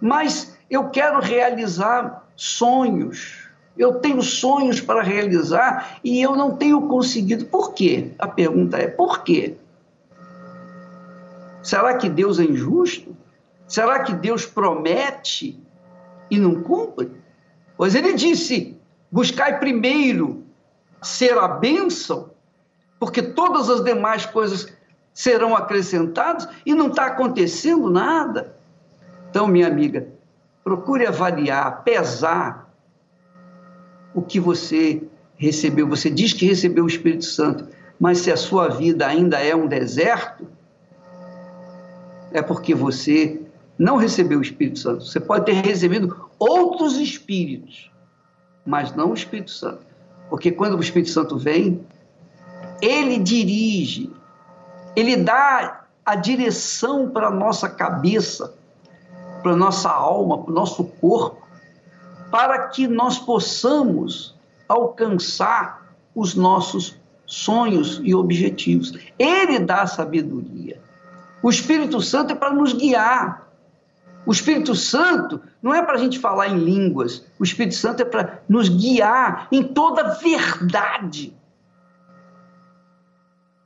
[0.00, 3.42] mas eu quero realizar sonhos.
[3.76, 7.46] Eu tenho sonhos para realizar e eu não tenho conseguido.
[7.46, 8.12] Por quê?
[8.18, 9.56] A pergunta é: por quê?
[11.62, 13.16] Será que Deus é injusto?
[13.66, 15.58] Será que Deus promete
[16.30, 17.10] e não cumpre?
[17.76, 18.76] Pois ele disse:
[19.12, 20.42] buscai primeiro
[21.02, 22.30] ser a bênção,
[22.98, 24.72] porque todas as demais coisas
[25.12, 28.56] serão acrescentadas e não está acontecendo nada.
[29.28, 30.08] Então, minha amiga,
[30.64, 32.72] procure avaliar, pesar
[34.14, 35.02] o que você
[35.36, 35.88] recebeu.
[35.88, 37.68] Você diz que recebeu o Espírito Santo,
[38.00, 40.46] mas se a sua vida ainda é um deserto,
[42.32, 43.42] é porque você
[43.78, 45.04] não recebeu o Espírito Santo.
[45.04, 47.91] Você pode ter recebido outros espíritos,
[48.64, 49.84] mas não o Espírito Santo.
[50.28, 51.84] Porque quando o Espírito Santo vem,
[52.80, 54.10] ele dirige,
[54.96, 58.54] ele dá a direção para a nossa cabeça,
[59.42, 61.46] para a nossa alma, para o nosso corpo,
[62.30, 64.34] para que nós possamos
[64.68, 65.82] alcançar
[66.14, 66.96] os nossos
[67.26, 68.92] sonhos e objetivos.
[69.18, 70.80] Ele dá sabedoria.
[71.42, 73.48] O Espírito Santo é para nos guiar.
[74.24, 77.24] O Espírito Santo não é para a gente falar em línguas.
[77.38, 81.36] O Espírito Santo é para nos guiar em toda verdade.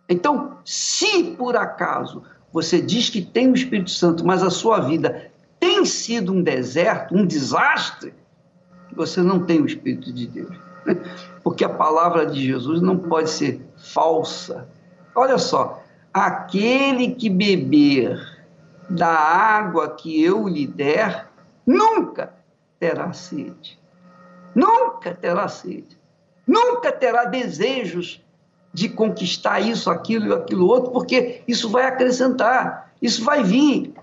[0.08, 5.30] Então, se por acaso você diz que tem o Espírito Santo, mas a sua vida
[5.60, 8.14] tem sido um deserto, um desastre,
[8.94, 10.56] você não tem o Espírito de Deus.
[11.42, 14.68] Porque a palavra de Jesus não pode ser falsa.
[15.14, 15.82] Olha só,
[16.14, 18.25] aquele que beber
[18.88, 21.28] da água que eu lhe der,
[21.66, 22.32] nunca
[22.78, 23.78] terá sede.
[24.54, 25.98] Nunca terá sede.
[26.46, 28.22] Nunca terá desejos
[28.72, 33.94] de conquistar isso, aquilo e aquilo outro, porque isso vai acrescentar, isso vai vir.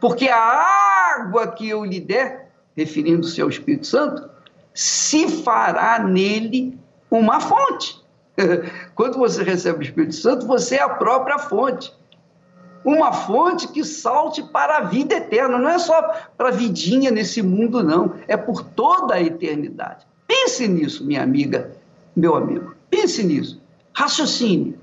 [0.00, 4.30] Porque a água que eu lhe der, referindo-se ao Espírito Santo,
[4.74, 6.78] se fará nele
[7.10, 8.00] uma fonte.
[8.94, 11.92] Quando você recebe o Espírito Santo, você é a própria fonte.
[12.84, 15.58] Uma fonte que salte para a vida eterna.
[15.58, 16.02] Não é só
[16.36, 18.14] para a vidinha nesse mundo, não.
[18.26, 20.06] É por toda a eternidade.
[20.26, 21.76] Pense nisso, minha amiga,
[22.16, 22.74] meu amigo.
[22.90, 23.62] Pense nisso
[23.94, 24.78] raciocine,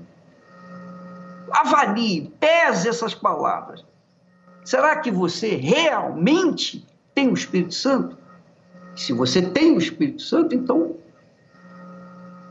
[1.50, 3.84] avalie, pese essas palavras.
[4.64, 8.16] Será que você realmente tem o Espírito Santo?
[8.94, 10.96] Se você tem o Espírito Santo, então.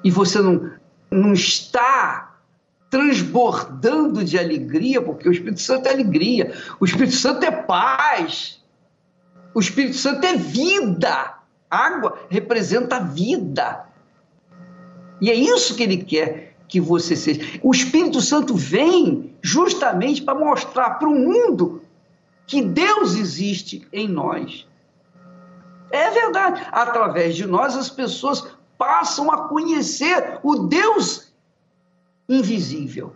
[0.03, 0.71] E você não,
[1.11, 2.28] não está
[2.89, 8.61] transbordando de alegria, porque o Espírito Santo é alegria, o Espírito Santo é paz,
[9.53, 11.35] o Espírito Santo é vida.
[11.69, 13.85] Água representa vida.
[15.21, 17.59] E é isso que ele quer que você seja.
[17.61, 21.81] O Espírito Santo vem justamente para mostrar para o mundo
[22.47, 24.67] que Deus existe em nós.
[25.91, 26.65] É verdade.
[26.71, 28.47] Através de nós, as pessoas
[28.77, 31.28] passam a conhecer o Deus
[32.29, 33.13] invisível.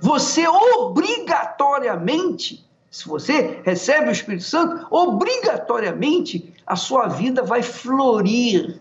[0.00, 8.78] Você obrigatoriamente, se você recebe o Espírito Santo, obrigatoriamente a sua vida vai florir.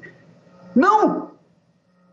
[0.76, 1.32] Não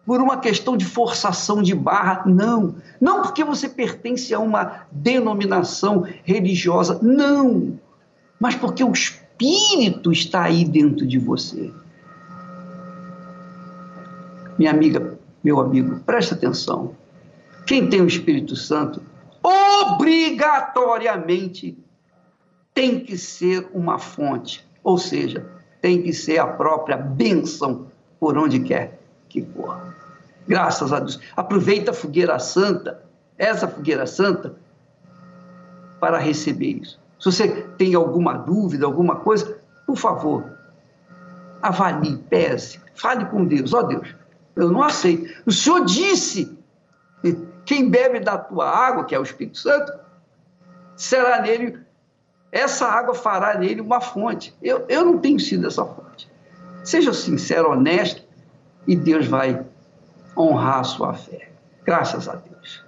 [0.07, 2.77] por uma questão de forçação de barra, não.
[3.01, 7.79] Não porque você pertence a uma denominação religiosa, não.
[8.39, 11.73] Mas porque o Espírito está aí dentro de você.
[14.59, 16.95] Minha amiga, meu amigo, presta atenção.
[17.67, 19.03] Quem tem o Espírito Santo,
[19.43, 21.79] obrigatoriamente
[22.75, 25.47] tem que ser uma fonte, ou seja,
[25.81, 27.87] tem que ser a própria bênção
[28.19, 29.95] por onde quer que for.
[30.47, 31.19] Graças a Deus.
[31.37, 33.03] Aproveita a fogueira santa,
[33.39, 34.57] essa fogueira santa,
[36.01, 37.01] para receber isso.
[37.19, 37.49] Se você
[37.79, 40.45] tem alguma dúvida, alguma coisa, por favor,
[41.63, 43.73] avalie, pese, fale com Deus.
[43.73, 44.15] Ó oh, Deus,
[44.55, 45.33] eu não aceito.
[45.47, 46.59] O Senhor disse:
[47.65, 49.93] quem bebe da tua água, que é o Espírito Santo,
[50.97, 51.79] será nele,
[52.53, 54.55] essa água fará nele uma fonte.
[54.63, 56.31] Eu, eu não tenho sido essa fonte.
[56.85, 58.23] Seja sincero, honesto,
[58.87, 59.65] e Deus vai
[60.37, 61.51] honrar a sua fé.
[61.85, 62.85] Graças a Deus.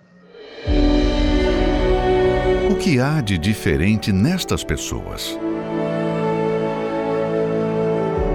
[2.70, 5.38] O que há de diferente nestas pessoas?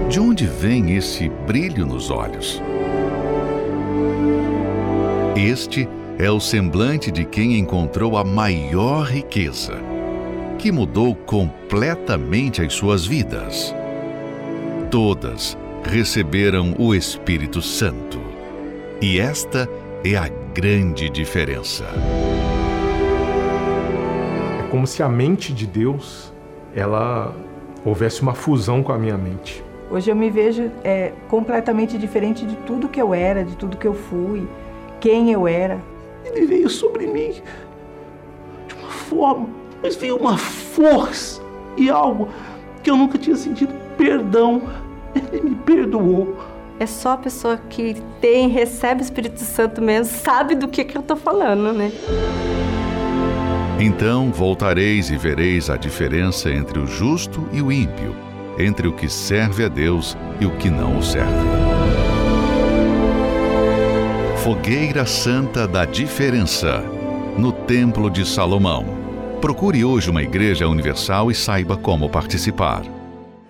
[0.08, 2.60] De onde vem esse brilho nos olhos?
[5.36, 9.72] Este é o semblante de quem encontrou a maior riqueza,
[10.58, 13.74] que mudou completamente as suas vidas.
[14.90, 18.20] Todas receberam o Espírito Santo.
[19.00, 19.68] E esta
[20.04, 21.84] é a grande diferença.
[24.60, 26.32] É como se a mente de Deus,
[26.74, 27.34] ela
[27.84, 29.64] houvesse uma fusão com a minha mente.
[29.90, 33.86] Hoje eu me vejo é, completamente diferente de tudo que eu era, de tudo que
[33.86, 34.46] eu fui,
[35.00, 35.78] quem eu era.
[36.24, 37.34] Ele veio sobre mim
[38.66, 39.48] de uma forma,
[39.82, 41.42] mas veio uma força
[41.76, 42.28] e algo
[42.82, 44.62] que eu nunca tinha sentido perdão.
[45.32, 46.36] Ele me perdoou.
[46.78, 50.96] É só a pessoa que tem, recebe o Espírito Santo mesmo, sabe do que, que
[50.96, 51.92] eu tô falando, né?
[53.78, 58.14] Então voltareis e vereis a diferença entre o justo e o ímpio
[58.58, 61.61] entre o que serve a Deus e o que não o serve.
[64.42, 66.80] Fogueira Santa da Diferença,
[67.38, 68.84] no Templo de Salomão.
[69.40, 72.82] Procure hoje uma igreja universal e saiba como participar.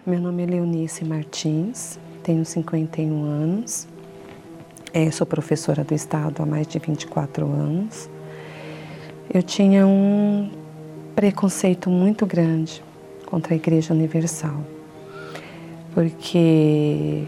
[0.05, 3.89] Meu nome é Leonice Martins, tenho 51 anos,
[4.93, 8.11] é, sou professora do Estado há mais de 24 anos.
[9.33, 10.51] Eu tinha um
[11.17, 12.85] preconceito muito grande
[13.25, 14.63] contra a Igreja Universal
[15.95, 17.25] porque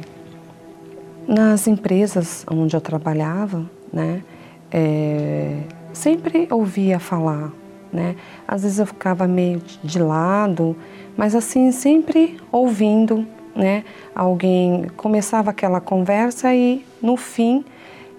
[1.26, 4.22] nas empresas onde eu trabalhava, né,
[4.70, 5.60] é,
[5.92, 7.52] sempre ouvia falar,
[7.92, 8.16] né?
[8.46, 10.76] Às vezes eu ficava meio de lado,
[11.16, 13.84] mas assim sempre ouvindo, né?
[14.12, 17.64] Alguém começava aquela conversa e no fim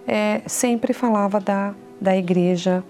[0.08, 2.82] é, sempre falava da, da Igreja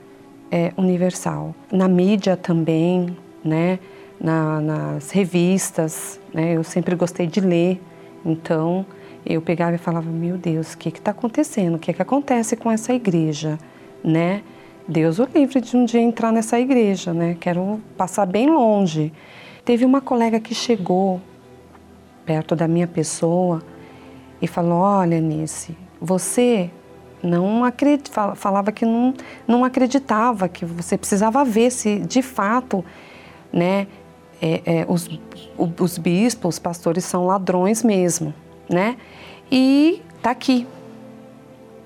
[0.51, 1.55] é, Universal.
[1.72, 3.80] Na mídia também, né?
[4.20, 6.53] na, nas revistas, né?
[6.53, 7.82] Eu sempre gostei de ler,
[8.26, 8.86] então
[9.26, 11.76] eu pegava e falava: Meu Deus, o que está acontecendo?
[11.76, 13.58] O que, que acontece com essa igreja,
[14.04, 14.44] né?
[14.88, 17.36] Deus o livre de um dia entrar nessa igreja, né?
[17.40, 19.12] Quero passar bem longe.
[19.64, 21.20] Teve uma colega que chegou
[22.24, 23.64] perto da minha pessoa
[24.40, 26.70] e falou: Olha, Nice, você
[27.24, 29.14] não acredita, falava que não,
[29.48, 32.86] não acreditava, que você precisava ver se de fato,
[33.52, 33.88] né,
[34.40, 35.10] é, é, os,
[35.58, 38.34] os bispos, os pastores são ladrões mesmo,
[38.70, 38.97] né?
[39.51, 40.68] E tá aqui,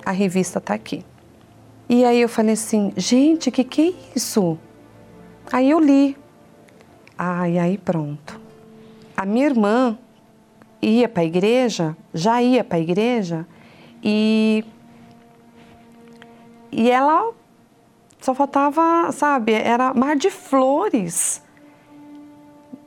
[0.05, 1.05] a revista tá aqui.
[1.88, 4.57] E aí eu falei assim, gente, que que é isso?
[5.51, 6.15] Aí eu li.
[7.17, 8.39] Ah, e aí pronto.
[9.17, 9.97] A minha irmã
[10.82, 13.45] ia para a igreja, já ia para a igreja
[14.03, 14.63] e
[16.71, 17.34] e ela
[18.21, 21.41] só faltava, sabe, era mar de flores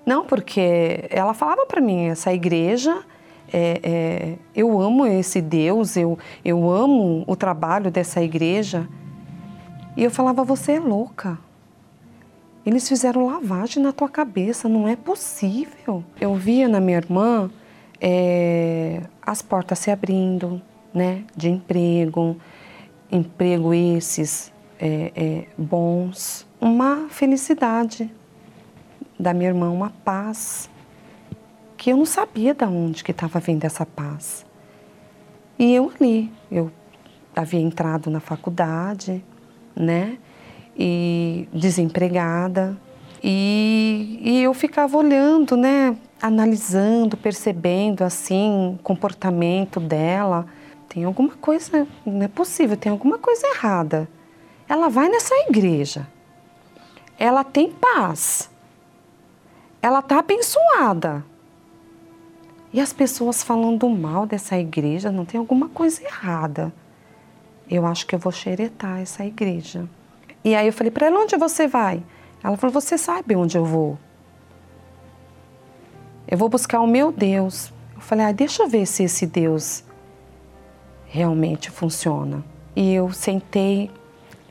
[0.04, 3.02] não, porque ela falava para mim, essa igreja,
[3.52, 8.88] é, é, eu amo esse Deus, eu, eu amo o trabalho dessa igreja.
[9.96, 11.38] E eu falava, você é louca.
[12.64, 16.02] Eles fizeram lavagem na tua cabeça, não é possível.
[16.20, 17.50] Eu via na minha irmã
[18.00, 20.62] é, as portas se abrindo,
[20.94, 22.36] né, de emprego,
[23.10, 28.10] emprego esses é, é, bons, uma felicidade,
[29.18, 30.70] da minha irmã uma paz
[31.82, 34.46] que eu não sabia de onde que estava vindo essa paz.
[35.58, 36.70] E eu ali, eu
[37.34, 39.20] havia entrado na faculdade,
[39.74, 40.16] né?
[40.78, 42.78] E desempregada.
[43.20, 45.96] E, e eu ficava olhando, né?
[46.22, 50.46] Analisando, percebendo assim o comportamento dela.
[50.88, 54.08] Tem alguma coisa, não é possível, tem alguma coisa errada.
[54.68, 56.06] Ela vai nessa igreja.
[57.18, 58.52] Ela tem paz
[59.82, 61.24] ela está abençoada.
[62.72, 66.72] E as pessoas falando mal dessa igreja, não tem alguma coisa errada.
[67.70, 69.88] Eu acho que eu vou xeretar essa igreja.
[70.44, 72.02] E aí eu falei para onde você vai?
[72.42, 73.98] Ela falou: você sabe onde eu vou.
[76.26, 77.72] Eu vou buscar o meu Deus.
[77.94, 79.84] Eu falei: ah, deixa eu ver se esse Deus
[81.06, 82.42] realmente funciona.
[82.74, 83.90] E eu sentei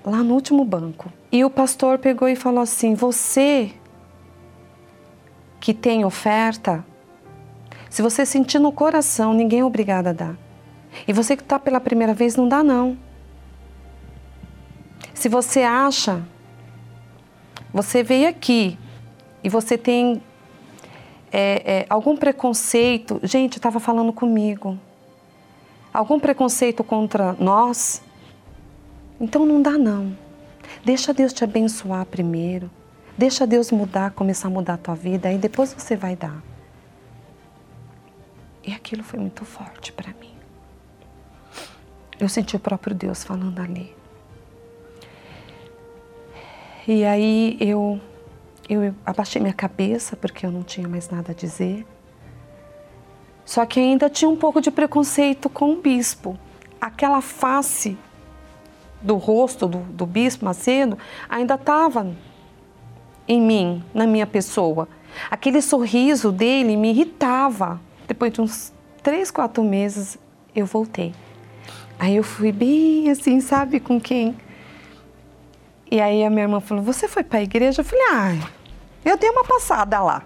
[0.05, 1.11] lá no último banco.
[1.31, 3.71] E o pastor pegou e falou assim: Você
[5.59, 6.85] que tem oferta,
[7.91, 10.37] se você sentir no coração, ninguém é obrigado a dar.
[11.05, 12.97] E você que está pela primeira vez, não dá não.
[15.13, 16.23] Se você acha,
[17.73, 18.79] você veio aqui
[19.43, 20.23] e você tem
[21.33, 24.79] é, é, algum preconceito, gente, estava falando comigo,
[25.93, 28.01] algum preconceito contra nós,
[29.19, 30.15] então não dá não.
[30.85, 32.71] Deixa Deus te abençoar primeiro.
[33.17, 36.50] Deixa Deus mudar, começar a mudar a tua vida, aí depois você vai dar.
[38.63, 40.33] E aquilo foi muito forte para mim.
[42.19, 43.95] Eu senti o próprio Deus falando ali.
[46.87, 47.99] E aí eu,
[48.69, 51.85] eu abaixei minha cabeça porque eu não tinha mais nada a dizer.
[53.45, 56.37] Só que ainda tinha um pouco de preconceito com o bispo.
[56.79, 57.97] Aquela face
[59.01, 60.97] do rosto do, do bispo Macedo
[61.27, 62.15] ainda estava
[63.27, 64.87] em mim, na minha pessoa.
[65.29, 67.79] Aquele sorriso dele me irritava.
[68.11, 70.19] Depois de uns três, quatro meses,
[70.53, 71.15] eu voltei.
[71.97, 74.35] Aí eu fui bem assim, sabe com quem?
[75.89, 77.79] E aí a minha irmã falou: Você foi para a igreja?
[77.79, 78.49] Eu falei: Ah,
[79.05, 80.23] eu dei uma passada lá.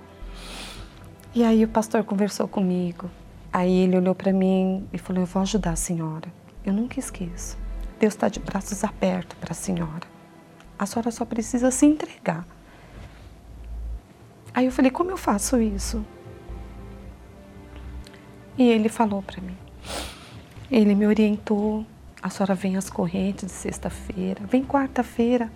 [1.32, 3.08] E aí o pastor conversou comigo.
[3.54, 6.28] Aí ele olhou para mim e falou: Eu vou ajudar a senhora.
[6.66, 7.56] Eu nunca esqueço.
[8.00, 10.08] Deus está de braços abertos para a senhora.
[10.80, 12.48] A senhora só precisa se entregar.
[14.56, 16.04] Aí eu falei: Como eu faço isso?
[18.58, 19.58] E ele falou para mim.
[20.72, 21.86] Ele me orientou.
[22.22, 25.52] A senhora vem às correntes de sexta-feira, vem quarta-feira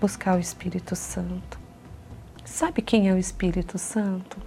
[0.00, 1.58] buscar o Espírito Santo.
[2.44, 4.38] Sabe quem é o Espírito Santo?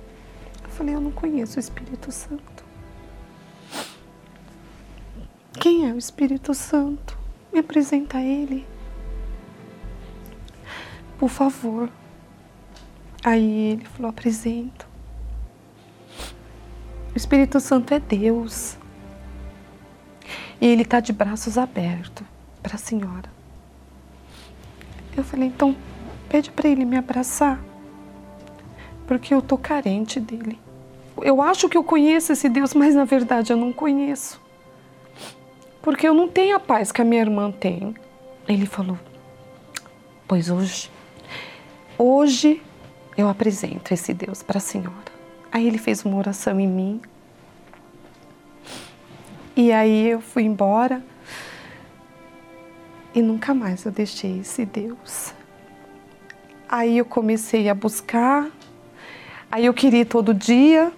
[0.63, 2.63] Eu falei, eu não conheço o Espírito Santo.
[5.59, 7.17] Quem é o Espírito Santo?
[7.51, 8.65] Me apresenta ele.
[11.17, 11.89] Por favor.
[13.25, 14.88] Aí ele falou, apresento.
[17.19, 18.77] Espírito Santo é Deus.
[20.61, 22.25] E ele está de braços abertos
[22.63, 23.29] para a senhora.
[25.17, 25.75] Eu falei, então
[26.29, 27.59] pede para ele me abraçar,
[29.05, 30.57] porque eu tô carente dele.
[31.21, 34.39] Eu acho que eu conheço esse Deus, mas na verdade eu não conheço.
[35.81, 37.93] Porque eu não tenho a paz que a minha irmã tem.
[38.47, 38.97] Ele falou,
[40.25, 40.89] pois hoje,
[41.97, 42.61] hoje
[43.17, 45.08] eu apresento esse Deus para a senhora.
[45.51, 47.01] Aí ele fez uma oração em mim,
[49.55, 51.03] e aí eu fui embora
[53.13, 55.33] e nunca mais eu deixei esse Deus.
[56.69, 58.49] Aí eu comecei a buscar,
[59.51, 60.93] aí eu queria todo dia,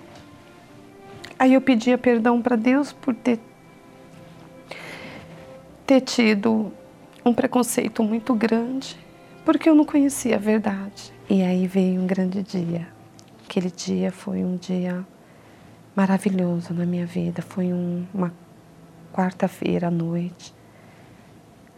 [1.39, 3.39] aí eu pedia perdão para Deus por ter,
[5.87, 6.71] ter tido
[7.25, 8.95] um preconceito muito grande,
[9.43, 11.11] porque eu não conhecia a verdade.
[11.27, 12.87] E aí veio um grande dia.
[13.51, 15.05] Aquele dia foi um dia
[15.93, 18.33] maravilhoso na minha vida, foi um, uma
[19.11, 20.53] quarta-feira à noite.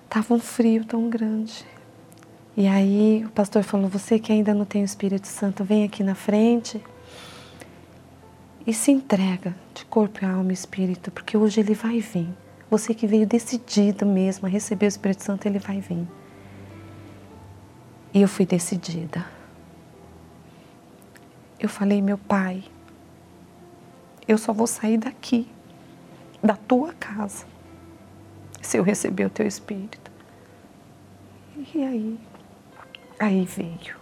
[0.07, 1.65] Tava um frio tão grande.
[2.55, 6.03] E aí o pastor falou: Você que ainda não tem o Espírito Santo, vem aqui
[6.03, 6.79] na frente
[8.67, 12.29] e se entrega de corpo, alma e espírito, porque hoje ele vai vir.
[12.69, 16.07] Você que veio decidido mesmo a receber o Espírito Santo, ele vai vir.
[18.13, 19.25] E eu fui decidida.
[21.63, 22.61] Eu falei, meu pai,
[24.27, 25.47] eu só vou sair daqui
[26.43, 27.45] da tua casa
[28.61, 30.11] se eu receber o teu espírito.
[31.73, 32.19] E aí,
[33.17, 33.95] aí veio.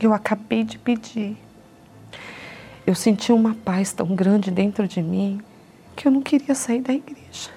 [0.00, 1.36] Eu acabei de pedir.
[2.86, 5.42] Eu senti uma paz tão grande dentro de mim
[5.96, 7.50] que eu não queria sair da igreja.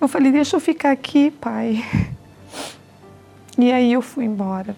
[0.00, 1.84] Eu falei, deixa eu ficar aqui, pai.
[3.58, 4.76] E aí eu fui embora.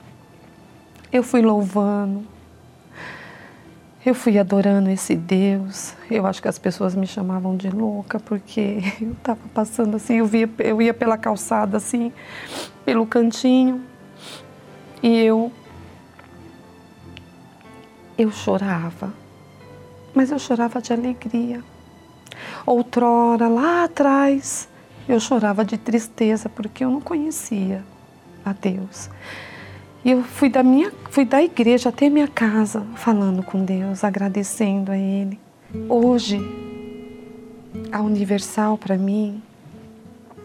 [1.13, 2.27] Eu fui louvando,
[4.05, 5.95] eu fui adorando esse Deus.
[6.11, 10.27] Eu acho que as pessoas me chamavam de louca porque eu estava passando assim, eu
[10.27, 12.13] via, eu ia pela calçada assim,
[12.85, 13.83] pelo cantinho
[15.03, 15.53] e eu
[18.19, 19.13] eu chorava.
[20.15, 21.63] Mas eu chorava de alegria.
[22.67, 24.69] Outrora, lá atrás,
[25.09, 27.85] eu chorava de tristeza porque eu não conhecia
[28.45, 29.09] a Deus.
[30.05, 34.91] E eu fui da minha, fui da igreja até minha casa, falando com Deus, agradecendo
[34.91, 35.39] a Ele.
[35.89, 36.41] Hoje,
[37.93, 39.41] a Universal para mim,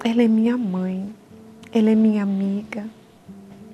[0.03, 1.11] ela é minha mãe,
[1.73, 2.85] ela é minha amiga.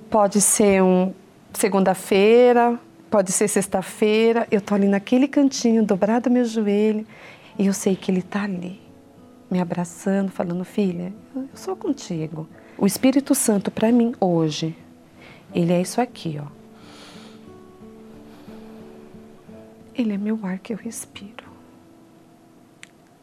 [0.08, 1.12] Pode ser um
[1.52, 2.80] segunda-feira,
[3.10, 7.06] pode ser sexta-feira, eu tô ali naquele cantinho, dobrado meu joelho,
[7.58, 8.80] e eu sei que ele tá ali,
[9.50, 12.48] me abraçando, falando, filha, eu sou contigo.
[12.78, 14.74] O Espírito Santo para mim hoje
[15.54, 16.46] ele é isso aqui, ó.
[19.94, 21.44] Ele é meu ar que eu respiro.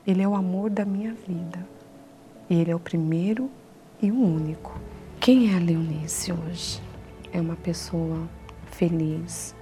[0.08, 1.68] Ele é o amor da minha vida.
[2.50, 3.52] E ele é o primeiro
[4.02, 4.80] e o único.
[5.20, 6.82] Quem é a Leonice hoje?
[7.34, 8.30] É uma pessoa
[8.66, 9.54] feliz,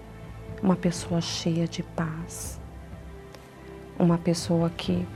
[0.62, 2.60] uma pessoa cheia de paz,
[3.98, 5.08] uma pessoa que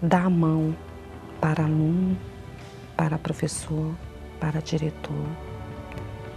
[0.00, 0.74] dá a mão
[1.40, 2.16] para aluno,
[2.96, 3.94] para professor,
[4.40, 5.49] para diretor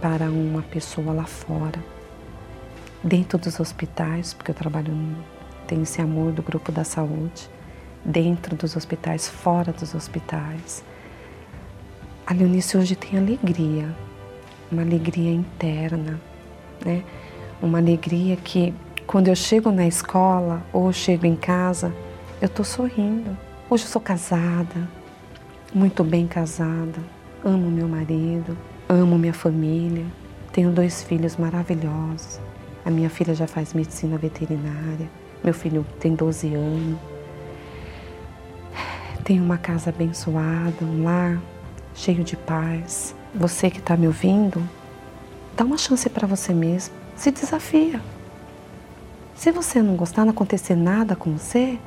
[0.04, 1.82] para uma pessoa lá fora,
[3.02, 4.92] dentro dos hospitais, porque eu trabalho,
[5.66, 7.48] tenho esse amor do grupo da saúde,
[8.04, 10.84] dentro dos hospitais, fora dos hospitais.
[12.26, 13.96] A Leonice hoje tem alegria,
[14.70, 16.20] uma alegria interna,
[16.84, 17.02] né?
[17.62, 18.74] Uma alegria que
[19.06, 21.90] quando eu chego na escola ou chego em casa,
[22.42, 23.34] eu estou sorrindo.
[23.70, 24.86] Hoje eu sou casada,
[25.74, 27.00] muito bem casada,
[27.42, 28.54] amo meu marido,
[28.94, 30.06] amo minha família,
[30.52, 32.40] tenho dois filhos maravilhosos.
[32.84, 35.10] A minha filha já faz medicina veterinária,
[35.42, 36.98] meu filho tem 12 anos.
[39.24, 41.40] Tenho uma casa abençoada, um lar
[41.94, 43.14] cheio de paz.
[43.34, 44.62] Você que está me ouvindo,
[45.56, 48.00] dá uma chance para você mesmo, se desafia.
[49.34, 51.78] Se você não gostar, não acontecer nada com você,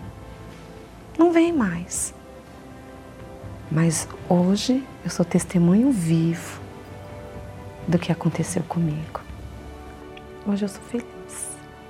[1.18, 2.14] não vem mais.
[3.72, 6.57] Mas hoje eu sou testemunho vivo
[7.88, 9.22] do que aconteceu comigo.
[10.46, 11.06] Hoje eu sou feliz.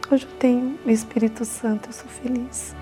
[0.10, 2.76] Hoje eu tenho o Espírito Santo, eu sou feliz.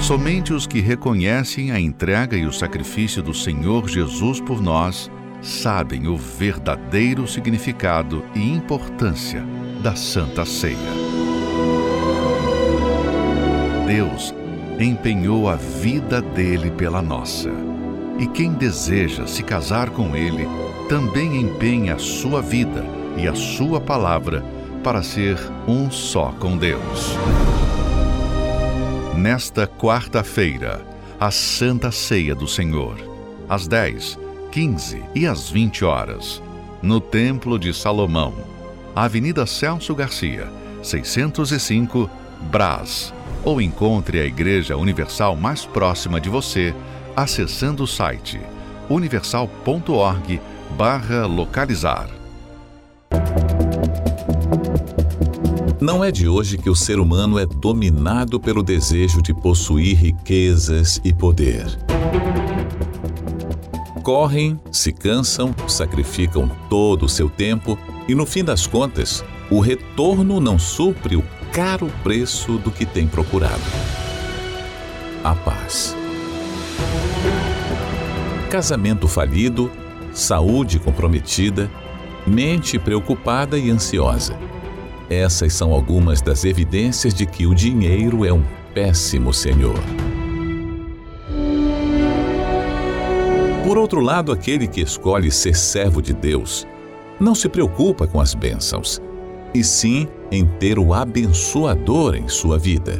[0.00, 5.10] Somente os que reconhecem a entrega e o sacrifício do Senhor Jesus por nós
[5.42, 9.44] sabem o verdadeiro significado e importância
[9.82, 10.76] da Santa Ceia.
[13.86, 14.34] Deus
[14.80, 17.50] empenhou a vida dele pela nossa.
[18.18, 20.48] E quem deseja se casar com ele
[20.88, 22.84] também empenha a sua vida
[23.16, 24.44] e a sua palavra
[24.82, 25.38] para ser
[25.68, 27.16] um só com Deus.
[29.16, 30.84] Nesta quarta-feira,
[31.20, 32.96] a Santa Ceia do Senhor,
[33.48, 34.18] às 10,
[34.50, 36.42] 15 e às 20 horas,
[36.82, 38.34] no Templo de Salomão,
[38.96, 40.48] Avenida Celso Garcia,
[40.82, 42.10] 605,
[42.50, 43.14] Brás.
[43.44, 46.74] Ou encontre a Igreja Universal mais próxima de você
[47.22, 48.40] acessando o site
[48.88, 50.40] universal.org
[50.76, 52.08] barra localizar.
[55.80, 61.00] Não é de hoje que o ser humano é dominado pelo desejo de possuir riquezas
[61.04, 61.78] e poder
[64.08, 70.40] correm, se cansam, sacrificam todo o seu tempo e, no fim das contas, o retorno
[70.40, 73.60] não supre o caro preço do que tem procurado.
[75.22, 75.97] A paz.
[78.50, 79.70] Casamento falido,
[80.10, 81.70] saúde comprometida,
[82.26, 84.38] mente preocupada e ansiosa.
[85.10, 88.42] Essas são algumas das evidências de que o dinheiro é um
[88.72, 89.78] péssimo senhor.
[93.64, 96.66] Por outro lado, aquele que escolhe ser servo de Deus
[97.20, 98.98] não se preocupa com as bênçãos,
[99.52, 102.98] e sim em ter o abençoador em sua vida.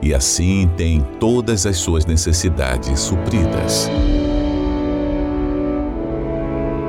[0.00, 3.90] E assim tem todas as suas necessidades supridas.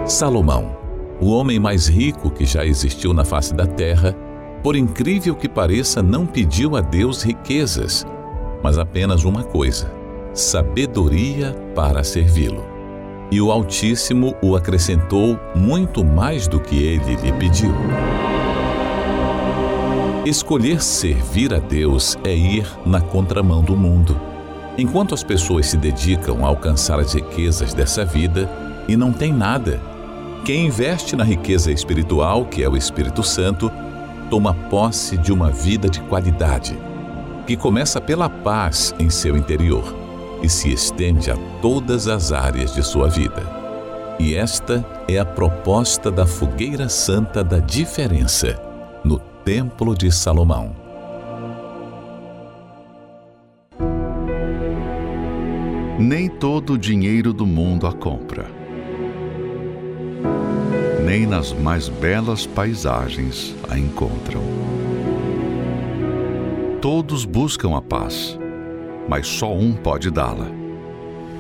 [0.08, 0.76] Salomão,
[1.20, 4.16] o homem mais rico que já existiu na face da terra,
[4.64, 8.06] por incrível que pareça, não pediu a Deus riquezas,
[8.64, 9.92] mas apenas uma coisa:
[10.34, 12.78] sabedoria para servi-lo
[13.30, 17.74] e o Altíssimo o acrescentou muito mais do que ele lhe pediu.
[20.26, 24.20] Escolher servir a Deus é ir na contramão do mundo.
[24.78, 28.50] Enquanto as pessoas se dedicam a alcançar as riquezas dessa vida
[28.88, 29.82] e não têm nada,
[30.48, 33.70] quem investe na riqueza espiritual, que é o Espírito Santo,
[34.30, 36.74] toma posse de uma vida de qualidade,
[37.46, 39.94] que começa pela paz em seu interior
[40.42, 43.44] e se estende a todas as áreas de sua vida.
[44.18, 48.58] E esta é a proposta da fogueira santa da diferença
[49.04, 50.74] no Templo de Salomão.
[56.00, 58.57] Nem todo o dinheiro do mundo a compra,
[61.08, 64.42] nem nas mais belas paisagens a encontram.
[66.82, 68.38] Todos buscam a paz
[69.08, 70.48] mas só um pode dá-la: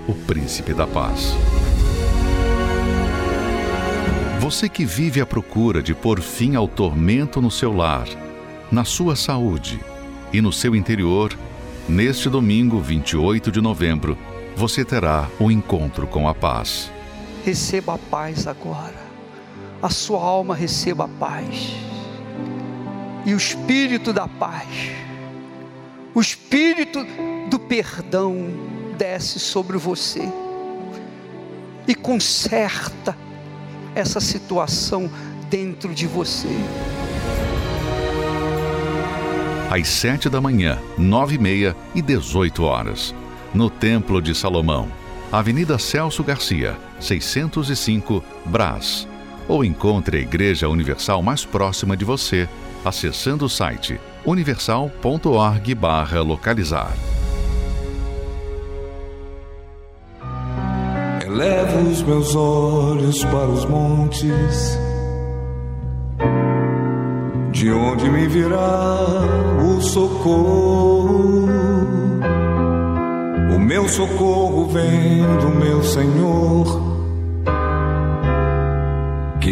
[0.07, 1.36] o Príncipe da Paz.
[4.39, 8.07] Você que vive à procura de pôr fim ao tormento no seu lar,
[8.72, 9.80] na sua saúde
[10.32, 11.38] e no seu interior,
[11.89, 14.18] neste domingo 28 de novembro,
[14.55, 16.89] você terá o um encontro com a paz.
[17.43, 19.07] Receba a paz agora.
[19.82, 21.75] A sua alma receba a paz.
[23.25, 24.67] E o espírito da paz.
[26.15, 27.05] O espírito
[27.49, 28.49] do perdão
[28.97, 30.28] desce sobre você
[31.88, 33.15] e conserta
[33.95, 35.09] essa situação
[35.49, 36.49] dentro de você.
[39.69, 43.13] Às sete da manhã, nove e meia e dezoito horas,
[43.53, 44.89] no Templo de Salomão,
[45.32, 49.07] Avenida Celso Garcia, 605, Brás.
[49.47, 52.49] Ou encontre a Igreja Universal mais próxima de você,
[52.83, 56.91] acessando o site universal.org/localizar.
[61.29, 64.77] Levo os meus olhos para os montes,
[67.51, 69.05] de onde me virá
[69.63, 71.47] o socorro.
[73.53, 76.86] O meu socorro vem do meu Senhor,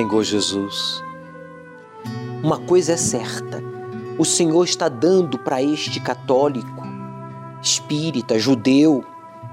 [0.00, 1.04] Senhor Jesus,
[2.42, 3.62] uma coisa é certa:
[4.18, 6.82] o Senhor está dando para este católico,
[7.60, 9.04] espírita, judeu,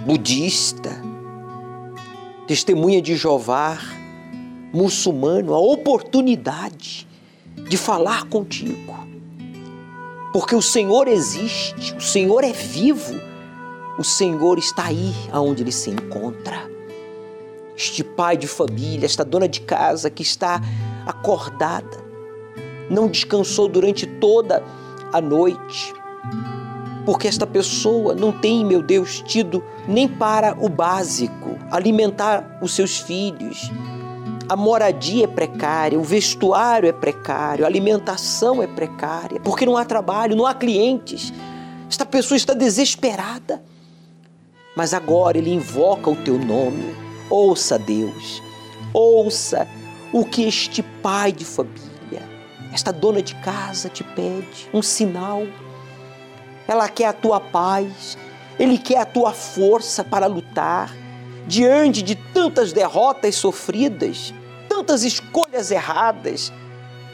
[0.05, 1.03] budista,
[2.47, 3.77] testemunha de Jeová,
[4.71, 7.05] muçulmano, a oportunidade
[7.67, 8.95] de falar contigo.
[10.31, 13.15] Porque o Senhor existe, o Senhor é vivo,
[13.99, 16.76] o Senhor está aí aonde ele se encontra
[17.77, 20.59] este pai de família, esta dona de casa que está
[21.05, 22.03] acordada,
[22.89, 24.63] não descansou durante toda
[25.13, 25.93] a noite,
[27.05, 32.97] porque esta pessoa não tem, meu Deus, tido nem para o básico, alimentar os seus
[32.97, 33.71] filhos.
[34.49, 39.85] A moradia é precária, o vestuário é precário, a alimentação é precária, porque não há
[39.85, 41.31] trabalho, não há clientes.
[41.87, 43.61] Esta pessoa está desesperada.
[44.75, 48.41] Mas agora ele invoca o teu nome Ouça Deus,
[48.93, 49.67] ouça
[50.13, 52.23] o que este pai de família,
[52.71, 55.43] esta dona de casa te pede, um sinal.
[56.67, 58.17] Ela quer a tua paz,
[58.57, 60.95] ele quer a tua força para lutar
[61.45, 64.33] diante de tantas derrotas sofridas,
[64.69, 66.51] tantas escolhas erradas,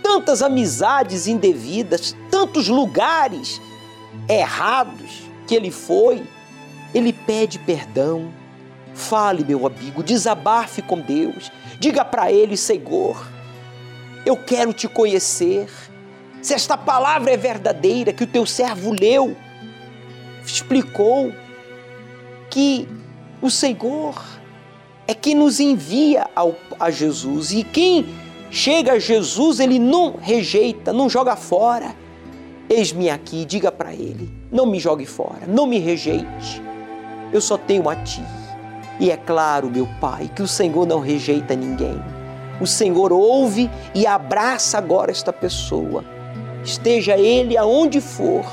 [0.02, 3.60] tantas amizades indevidas, tantos lugares
[4.30, 6.24] errados que ele foi.
[6.94, 8.32] Ele pede perdão
[8.94, 11.52] Fale, meu amigo, desabafe com Deus.
[11.80, 13.28] Diga para Ele, Senhor,
[14.26, 15.68] eu quero te conhecer.
[16.42, 19.36] Se esta palavra é verdadeira, que o teu servo leu,
[20.46, 21.34] explicou
[22.50, 22.88] que
[23.42, 24.22] o Senhor
[25.08, 28.06] é quem nos envia ao, a Jesus e quem
[28.52, 31.96] chega a Jesus, ele não rejeita, não joga fora.
[32.70, 36.62] Eis-me aqui, diga para ele: não me jogue fora, não me rejeite,
[37.32, 38.22] eu só tenho a ti.
[39.00, 42.02] E é claro, meu Pai, que o Senhor não rejeita ninguém.
[42.62, 46.04] O Senhor ouve e abraça agora esta pessoa.
[46.64, 48.46] Esteja ele aonde for,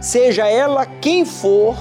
[0.00, 1.76] seja ela quem for,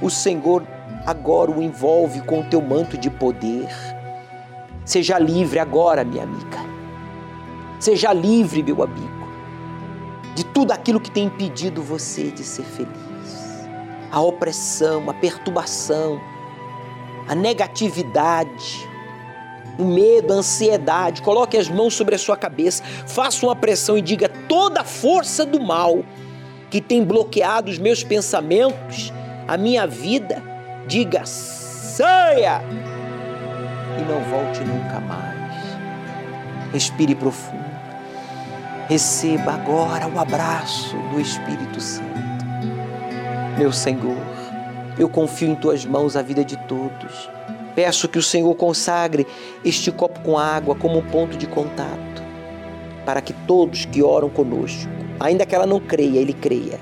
[0.00, 0.66] o Senhor
[1.04, 3.68] agora o envolve com o teu manto de poder.
[4.84, 6.58] Seja livre agora, minha amiga.
[7.78, 9.28] Seja livre, meu amigo,
[10.34, 13.68] de tudo aquilo que tem impedido você de ser feliz.
[14.10, 16.18] A opressão, a perturbação,
[17.28, 18.88] a negatividade,
[19.78, 21.22] o medo, a ansiedade.
[21.22, 25.44] Coloque as mãos sobre a sua cabeça, faça uma pressão e diga toda a força
[25.44, 26.04] do mal
[26.70, 29.12] que tem bloqueado os meus pensamentos,
[29.46, 30.42] a minha vida,
[30.86, 32.60] diga saia
[33.98, 35.34] e não volte nunca mais.
[36.72, 37.64] Respire profundo.
[38.88, 42.14] Receba agora o abraço do Espírito Santo.
[43.56, 44.18] Meu Senhor,
[44.98, 47.28] eu confio em tuas mãos a vida de todos.
[47.74, 49.26] Peço que o Senhor consagre
[49.64, 52.22] este copo com água como um ponto de contato,
[53.04, 56.80] para que todos que oram conosco, ainda que ela não creia, ele creia.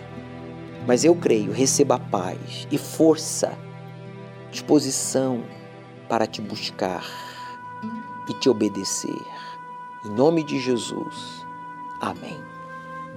[0.87, 3.53] Mas eu creio, receba paz e força,
[4.51, 5.43] disposição
[6.09, 7.07] para te buscar
[8.29, 9.23] e te obedecer.
[10.05, 11.47] Em nome de Jesus.
[12.01, 12.39] Amém.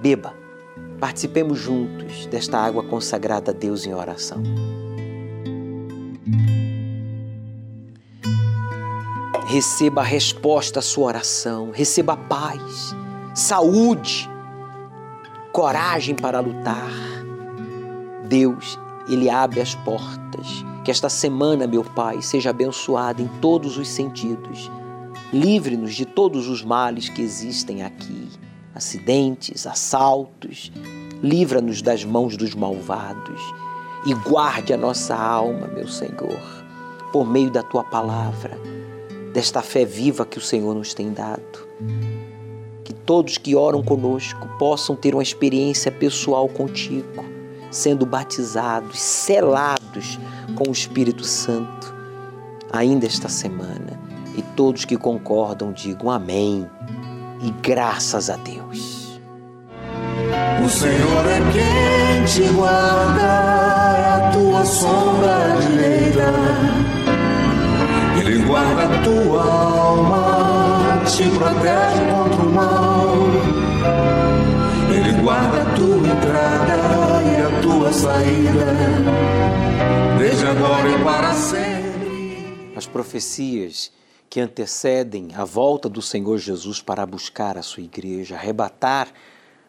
[0.00, 0.34] Beba.
[1.00, 4.42] Participemos juntos desta água consagrada a Deus em oração.
[9.46, 12.94] Receba a resposta à sua oração, receba paz,
[13.32, 14.28] saúde,
[15.52, 16.90] coragem para lutar.
[18.28, 18.78] Deus,
[19.08, 20.64] Ele abre as portas.
[20.84, 24.70] Que esta semana, meu Pai, seja abençoada em todos os sentidos.
[25.32, 28.28] Livre-nos de todos os males que existem aqui
[28.74, 30.70] acidentes, assaltos.
[31.22, 33.40] Livra-nos das mãos dos malvados
[34.04, 36.40] e guarde a nossa alma, meu Senhor,
[37.10, 38.60] por meio da tua palavra,
[39.36, 41.68] desta fé viva que o Senhor nos tem dado.
[42.82, 47.22] Que todos que oram conosco possam ter uma experiência pessoal contigo,
[47.70, 50.18] sendo batizados, selados
[50.54, 51.94] com o Espírito Santo,
[52.72, 54.00] ainda esta semana.
[54.38, 56.66] E todos que concordam digam amém
[57.42, 59.20] e graças a Deus.
[60.64, 66.95] O Senhor é quem te guarda, é a tua sombra direita.
[68.46, 73.12] Guarda a tua alma, te protege contra o mal.
[74.94, 76.76] Ele guarda a tua entrada
[77.24, 78.66] e a tua saída,
[80.16, 82.72] desde agora e para sempre.
[82.76, 83.90] As profecias
[84.30, 89.08] que antecedem a volta do Senhor Jesus para buscar a sua igreja, arrebatar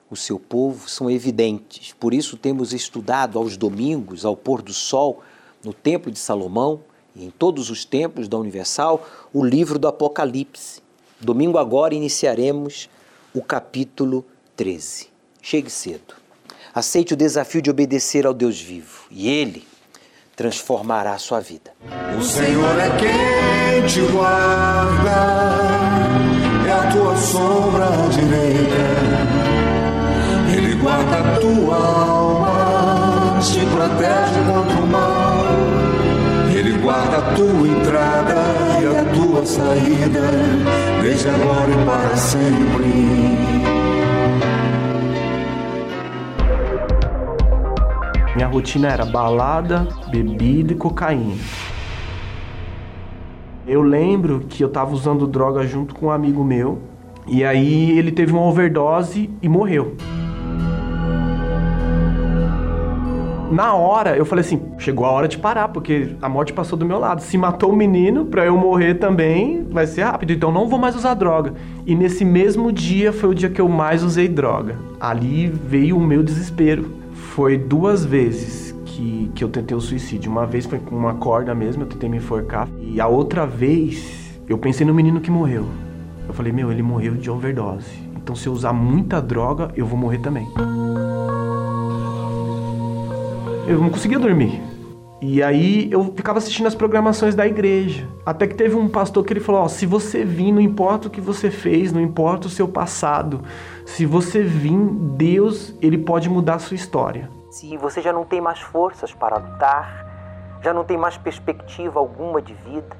[0.09, 1.93] o seu povo, são evidentes.
[1.99, 5.23] Por isso temos estudado aos domingos, ao pôr do sol,
[5.63, 6.81] no Templo de Salomão
[7.17, 10.81] em todos os templos da Universal, o livro do Apocalipse.
[11.19, 12.89] Domingo agora iniciaremos
[13.33, 15.07] o capítulo 13.
[15.41, 16.15] Chegue cedo.
[16.73, 19.65] Aceite o desafio de obedecer ao Deus vivo e Ele
[20.35, 21.71] transformará a sua vida.
[22.17, 25.09] O Senhor é quem te guarda,
[26.67, 29.17] é a tua sombra direita.
[30.55, 32.16] Ele guarda a tua alma,
[37.37, 38.33] tua entrada
[38.81, 40.31] e a tua saída,
[40.99, 42.87] desde agora e para sempre.
[48.35, 51.35] Minha rotina era balada, bebida e cocaína.
[53.67, 56.79] Eu lembro que eu tava usando droga junto com um amigo meu,
[57.27, 59.95] e aí ele teve uma overdose e morreu.
[63.51, 66.85] Na hora, eu falei assim: chegou a hora de parar, porque a morte passou do
[66.85, 67.21] meu lado.
[67.21, 70.33] Se matou o menino, pra eu morrer também, vai ser rápido.
[70.33, 71.53] Então não vou mais usar droga.
[71.85, 74.75] E nesse mesmo dia foi o dia que eu mais usei droga.
[74.99, 76.91] Ali veio o meu desespero.
[77.13, 80.29] Foi duas vezes que, que eu tentei o suicídio.
[80.29, 82.67] Uma vez foi com uma corda mesmo, eu tentei me enforcar.
[82.81, 85.65] E a outra vez, eu pensei no menino que morreu.
[86.27, 88.07] Eu falei: meu, ele morreu de overdose.
[88.17, 90.47] Então se eu usar muita droga, eu vou morrer também
[93.67, 94.61] eu não conseguia dormir.
[95.19, 98.07] E aí eu ficava assistindo as programações da igreja.
[98.25, 101.11] Até que teve um pastor que ele falou: ó, se você vir, não importa o
[101.11, 103.41] que você fez, não importa o seu passado.
[103.85, 104.77] Se você vir,
[105.17, 107.29] Deus, ele pode mudar a sua história.
[107.49, 112.41] Se você já não tem mais forças para lutar, já não tem mais perspectiva alguma
[112.41, 112.95] de vida,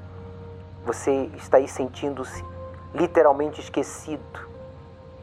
[0.84, 2.44] você está aí sentindo-se
[2.94, 4.48] literalmente esquecido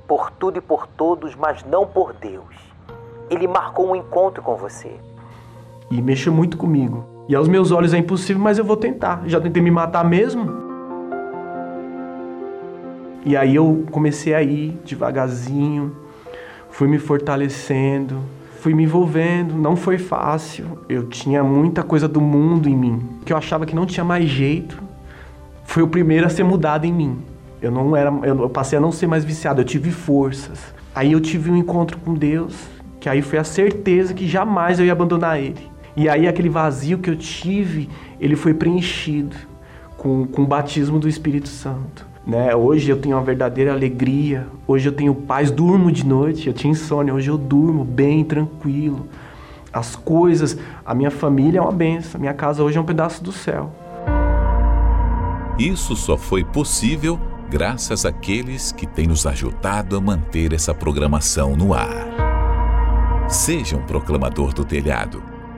[0.07, 2.55] por tudo e por todos, mas não por Deus.
[3.29, 4.97] Ele marcou um encontro com você
[5.89, 7.05] e mexeu muito comigo.
[7.27, 9.23] E aos meus olhos é impossível, mas eu vou tentar.
[9.25, 10.65] Já tentei me matar mesmo.
[13.25, 15.95] E aí eu comecei a ir devagarzinho,
[16.69, 18.19] fui me fortalecendo,
[18.59, 19.55] fui me envolvendo.
[19.55, 20.65] Não foi fácil.
[20.87, 24.25] Eu tinha muita coisa do mundo em mim, que eu achava que não tinha mais
[24.25, 24.79] jeito.
[25.63, 27.17] Foi o primeiro a ser mudado em mim.
[27.59, 30.59] Eu não era, eu passei a não ser mais viciado, eu tive forças.
[30.93, 32.55] Aí eu tive um encontro com Deus,
[32.99, 35.74] que aí foi a certeza que jamais eu ia abandonar ele.
[35.95, 37.89] E aí aquele vazio que eu tive,
[38.19, 39.35] ele foi preenchido
[39.97, 42.05] com, com o batismo do Espírito Santo.
[42.27, 42.53] Né?
[42.53, 46.71] Hoje eu tenho uma verdadeira alegria, hoje eu tenho paz, durmo de noite, eu tinha
[46.71, 49.07] insônia, hoje eu durmo bem, tranquilo.
[49.71, 53.23] As coisas, a minha família é uma benção, a minha casa hoje é um pedaço
[53.23, 53.71] do céu.
[55.57, 57.17] Isso só foi possível
[57.49, 62.05] graças àqueles que têm nos ajudado a manter essa programação no ar.
[63.29, 65.34] Seja um proclamador do telhado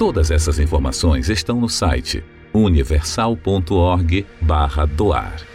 [0.00, 2.24] Todas essas informações estão no site
[2.54, 5.49] universal.org/doar.